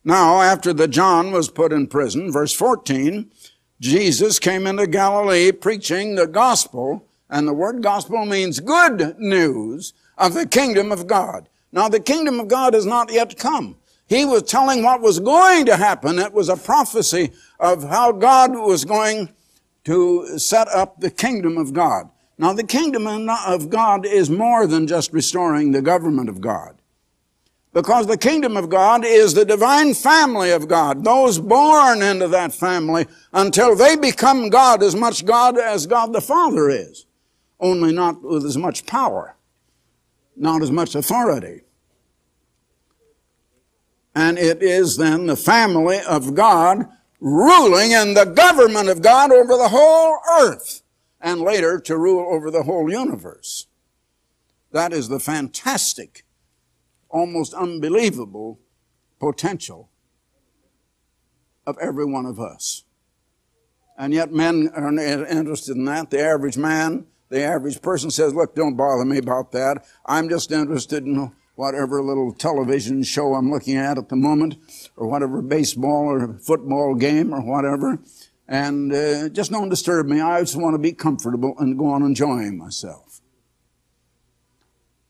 Now, 0.05 0.41
after 0.41 0.71
the 0.71 0.87
John 0.87 1.31
was 1.31 1.49
put 1.49 1.73
in 1.73 1.87
prison, 1.87 2.31
verse 2.31 2.53
14, 2.53 3.29
Jesus 3.81 4.39
came 4.39 4.65
into 4.65 4.87
Galilee 4.87 5.51
preaching 5.51 6.15
the 6.15 6.27
gospel, 6.27 7.05
and 7.29 7.45
the 7.45 7.53
word 7.53 7.83
gospel 7.83 8.25
means 8.25 8.61
good 8.61 9.19
news 9.19 9.93
of 10.17 10.33
the 10.33 10.47
kingdom 10.47 10.93
of 10.93 11.07
God. 11.07 11.49
Now, 11.73 11.89
the 11.89 11.99
kingdom 11.99 12.39
of 12.39 12.47
God 12.47 12.73
has 12.73 12.85
not 12.85 13.11
yet 13.11 13.37
come. 13.37 13.75
He 14.07 14.23
was 14.23 14.43
telling 14.43 14.81
what 14.81 15.01
was 15.01 15.19
going 15.19 15.65
to 15.65 15.75
happen. 15.75 16.19
It 16.19 16.31
was 16.31 16.47
a 16.47 16.55
prophecy 16.55 17.33
of 17.59 17.83
how 17.83 18.13
God 18.13 18.53
was 18.53 18.85
going 18.85 19.33
to 19.87 20.37
set 20.37 20.67
up 20.69 20.99
the 20.99 21.09
kingdom 21.09 21.57
of 21.57 21.73
God. 21.73 22.09
Now, 22.37 22.53
the 22.53 22.63
kingdom 22.63 23.07
of 23.07 23.69
God 23.69 24.05
is 24.05 24.29
more 24.29 24.67
than 24.67 24.85
just 24.85 25.11
restoring 25.11 25.71
the 25.71 25.81
government 25.81 26.29
of 26.29 26.39
God. 26.39 26.75
Because 27.73 28.07
the 28.07 28.17
kingdom 28.17 28.55
of 28.55 28.69
God 28.69 29.03
is 29.03 29.33
the 29.33 29.45
divine 29.45 29.93
family 29.93 30.51
of 30.51 30.67
God. 30.67 31.03
Those 31.03 31.39
born 31.39 32.01
into 32.01 32.27
that 32.27 32.53
family 32.53 33.07
until 33.33 33.75
they 33.75 33.95
become 33.95 34.49
God 34.49 34.83
as 34.83 34.95
much 34.95 35.25
God 35.25 35.57
as 35.57 35.87
God 35.87 36.13
the 36.13 36.21
Father 36.21 36.69
is. 36.69 37.05
Only 37.59 37.91
not 37.91 38.21
with 38.21 38.45
as 38.45 38.57
much 38.57 38.85
power 38.85 39.37
not 40.37 40.61
as 40.61 40.71
much 40.71 40.95
authority. 40.95 41.61
And 44.15 44.37
it 44.37 44.63
is 44.63 44.97
then 44.97 45.27
the 45.27 45.35
family 45.35 45.99
of 46.01 46.33
God 46.33 46.87
ruling 47.19 47.91
in 47.91 48.13
the 48.13 48.25
government 48.25 48.89
of 48.89 49.01
God 49.01 49.31
over 49.31 49.57
the 49.57 49.69
whole 49.69 50.19
earth 50.39 50.83
and 51.19 51.41
later 51.41 51.79
to 51.79 51.97
rule 51.97 52.27
over 52.29 52.51
the 52.51 52.63
whole 52.63 52.91
universe. 52.91 53.67
That 54.71 54.93
is 54.93 55.09
the 55.09 55.19
fantastic, 55.19 56.25
almost 57.09 57.53
unbelievable 57.53 58.59
potential 59.19 59.89
of 61.65 61.77
every 61.79 62.05
one 62.05 62.25
of 62.25 62.39
us. 62.39 62.83
And 63.97 64.13
yet 64.13 64.31
men 64.31 64.69
are 64.75 64.87
interested 64.97 65.75
in 65.75 65.85
that. 65.85 66.11
The 66.11 66.21
average 66.21 66.57
man 66.57 67.07
the 67.29 67.43
average 67.43 67.81
person 67.81 68.09
says, 68.09 68.33
look, 68.33 68.55
don't 68.55 68.75
bother 68.75 69.03
me 69.03 69.17
about 69.17 69.51
that. 69.51 69.85
I'm 70.05 70.29
just 70.29 70.51
interested 70.51 71.05
in 71.05 71.33
whatever 71.57 72.03
little 72.03 72.31
television 72.31 73.01
show 73.01 73.33
I'm 73.33 73.49
looking 73.49 73.75
at 73.75 73.97
at 73.97 74.09
the 74.09 74.15
moment, 74.15 74.55
or 74.95 75.07
whatever 75.07 75.41
baseball 75.41 76.05
or 76.05 76.37
football 76.37 76.93
game 76.93 77.33
or 77.33 77.41
whatever. 77.41 77.99
And 78.47 78.93
uh, 78.93 79.29
just 79.29 79.51
don't 79.51 79.67
disturb 79.67 80.05
me. 80.05 80.21
I 80.21 80.39
just 80.41 80.55
want 80.55 80.75
to 80.75 80.79
be 80.79 80.93
comfortable 80.93 81.55
and 81.57 81.77
go 81.77 81.87
on 81.87 82.03
enjoying 82.03 82.57
myself. 82.57 83.21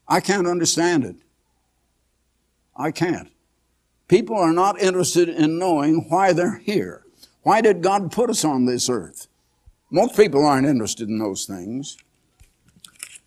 I 0.07 0.21
can't 0.21 0.47
understand 0.47 1.03
it. 1.03 1.17
I 2.77 2.91
can't. 2.91 3.29
People 4.07 4.37
are 4.37 4.53
not 4.53 4.79
interested 4.79 5.27
in 5.27 5.59
knowing 5.59 6.05
why 6.07 6.31
they're 6.31 6.59
here. 6.59 7.03
Why 7.43 7.59
did 7.59 7.83
God 7.83 8.09
put 8.09 8.29
us 8.29 8.45
on 8.45 8.65
this 8.65 8.89
earth? 8.89 9.27
Most 9.91 10.15
people 10.15 10.45
aren't 10.45 10.67
interested 10.67 11.09
in 11.09 11.19
those 11.19 11.45
things. 11.45 11.97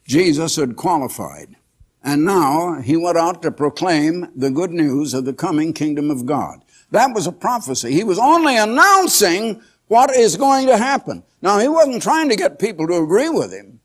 Jesus 0.06 0.56
had 0.56 0.76
qualified. 0.76 1.56
And 2.02 2.24
now 2.24 2.80
he 2.80 2.96
went 2.96 3.18
out 3.18 3.42
to 3.42 3.50
proclaim 3.50 4.28
the 4.34 4.50
good 4.50 4.70
news 4.70 5.12
of 5.12 5.24
the 5.24 5.34
coming 5.34 5.72
kingdom 5.72 6.10
of 6.10 6.24
God. 6.24 6.64
That 6.90 7.14
was 7.14 7.26
a 7.26 7.32
prophecy. 7.32 7.92
He 7.92 8.04
was 8.04 8.18
only 8.18 8.56
announcing 8.56 9.62
what 9.88 10.10
is 10.10 10.36
going 10.36 10.66
to 10.66 10.76
happen. 10.76 11.22
Now, 11.42 11.58
he 11.58 11.68
wasn't 11.68 12.02
trying 12.02 12.28
to 12.30 12.36
get 12.36 12.58
people 12.58 12.86
to 12.86 13.02
agree 13.02 13.28
with 13.28 13.52
him. 13.52 13.80